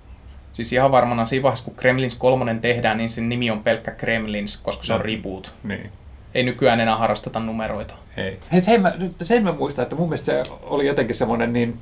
Siis 0.52 0.72
ihan 0.72 0.92
varmana 0.92 1.26
siinä 1.26 1.42
vaiheessa, 1.42 1.64
kun 1.64 1.74
Kremlins 1.74 2.16
kolmonen 2.16 2.60
tehdään, 2.60 2.98
niin 2.98 3.10
sen 3.10 3.28
nimi 3.28 3.50
on 3.50 3.62
pelkkä 3.62 3.90
Kremlins, 3.90 4.56
koska 4.56 4.84
se 4.84 4.94
on 4.94 5.00
reboot. 5.00 5.54
Niin. 5.62 5.92
Ei 6.34 6.42
nykyään 6.42 6.80
enää 6.80 6.96
harrasteta 6.96 7.40
numeroita. 7.40 7.94
Ei. 8.16 8.40
Hei, 8.52 8.62
hei 8.66 8.78
mä, 8.78 8.92
nyt 8.98 9.16
sen 9.22 9.44
mä 9.44 9.52
muistan, 9.52 9.82
että 9.82 9.96
mun 9.96 10.08
mielestä 10.08 10.24
se 10.24 10.42
oli 10.62 10.86
jotenkin 10.86 11.16
semmoinen, 11.16 11.52
niin 11.52 11.78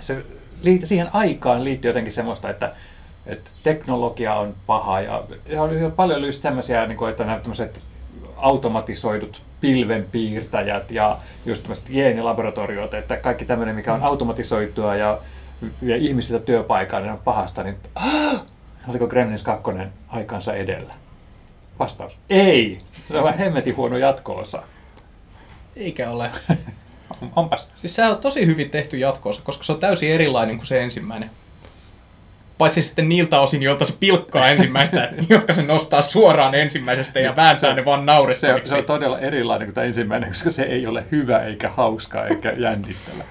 se 0.00 0.24
liitti, 0.62 0.86
siihen 0.86 1.08
aikaan 1.12 1.64
liittyy 1.64 1.88
jotenkin 1.88 2.12
semmoista, 2.12 2.50
että, 2.50 2.72
että 3.26 3.50
teknologia 3.62 4.34
on 4.34 4.54
paha 4.66 5.00
ja, 5.00 5.24
ja 5.46 5.62
oli 5.62 5.90
paljon 5.96 6.24
just 6.24 6.42
tämmöisiä, 6.42 6.86
niin 6.86 6.98
kuin, 6.98 7.10
että 7.10 7.24
nämä 7.24 7.38
tämmöiset 7.38 7.80
automatisoidut 8.36 9.42
pilvenpiirtäjät 9.60 10.90
ja 10.90 11.18
just 11.46 11.62
tämmöiset 11.62 11.86
geenilaboratoriot, 11.92 12.94
että 12.94 13.16
kaikki 13.16 13.44
tämmöinen, 13.44 13.74
mikä 13.74 13.94
on 13.94 14.02
automatisoitua 14.02 14.96
ja 14.96 15.18
vie 15.84 15.96
ihmisiltä 15.96 16.44
työpaikan, 16.44 17.02
niin 17.02 17.12
on 17.12 17.20
pahasta, 17.24 17.62
niin 17.62 17.76
oliko 18.88 19.06
Gremlins 19.06 19.42
2 19.42 19.70
aikansa 20.08 20.54
edellä? 20.54 20.94
Vastaus. 21.78 22.18
Ei. 22.30 22.80
Se 23.08 23.18
on 23.18 23.38
hemmetin 23.38 23.76
huono 23.76 23.96
jatkoosa. 23.96 24.62
Eikä 25.76 26.10
ole. 26.10 26.30
Onpas. 27.36 27.68
Siis 27.74 27.94
se 27.94 28.06
on 28.06 28.18
tosi 28.18 28.46
hyvin 28.46 28.70
tehty 28.70 28.98
jatkoosa, 28.98 29.42
koska 29.44 29.64
se 29.64 29.72
on 29.72 29.80
täysin 29.80 30.12
erilainen 30.12 30.56
kuin 30.56 30.66
se 30.66 30.80
ensimmäinen. 30.80 31.30
Paitsi 32.58 32.82
sitten 32.82 33.08
niiltä 33.08 33.40
osin, 33.40 33.62
joilta 33.62 33.84
se 33.84 33.94
pilkkaa 34.00 34.48
ensimmäistä, 34.48 35.12
jotka 35.28 35.52
se 35.52 35.62
nostaa 35.62 36.02
suoraan 36.02 36.54
ensimmäisestä 36.54 37.20
ja 37.20 37.36
vääntää 37.36 37.70
se, 37.70 37.76
ne 37.76 37.84
vaan 37.84 38.06
naurettaviksi. 38.06 38.70
Se, 38.70 38.74
se 38.74 38.78
on 38.78 38.84
todella 38.84 39.18
erilainen 39.18 39.66
kuin 39.66 39.74
tämä 39.74 39.86
ensimmäinen, 39.86 40.28
koska 40.28 40.50
se 40.50 40.62
ei 40.62 40.86
ole 40.86 41.04
hyvä 41.10 41.38
eikä 41.38 41.68
hauska 41.68 42.26
eikä 42.26 42.52
jännittävä. 42.56 43.24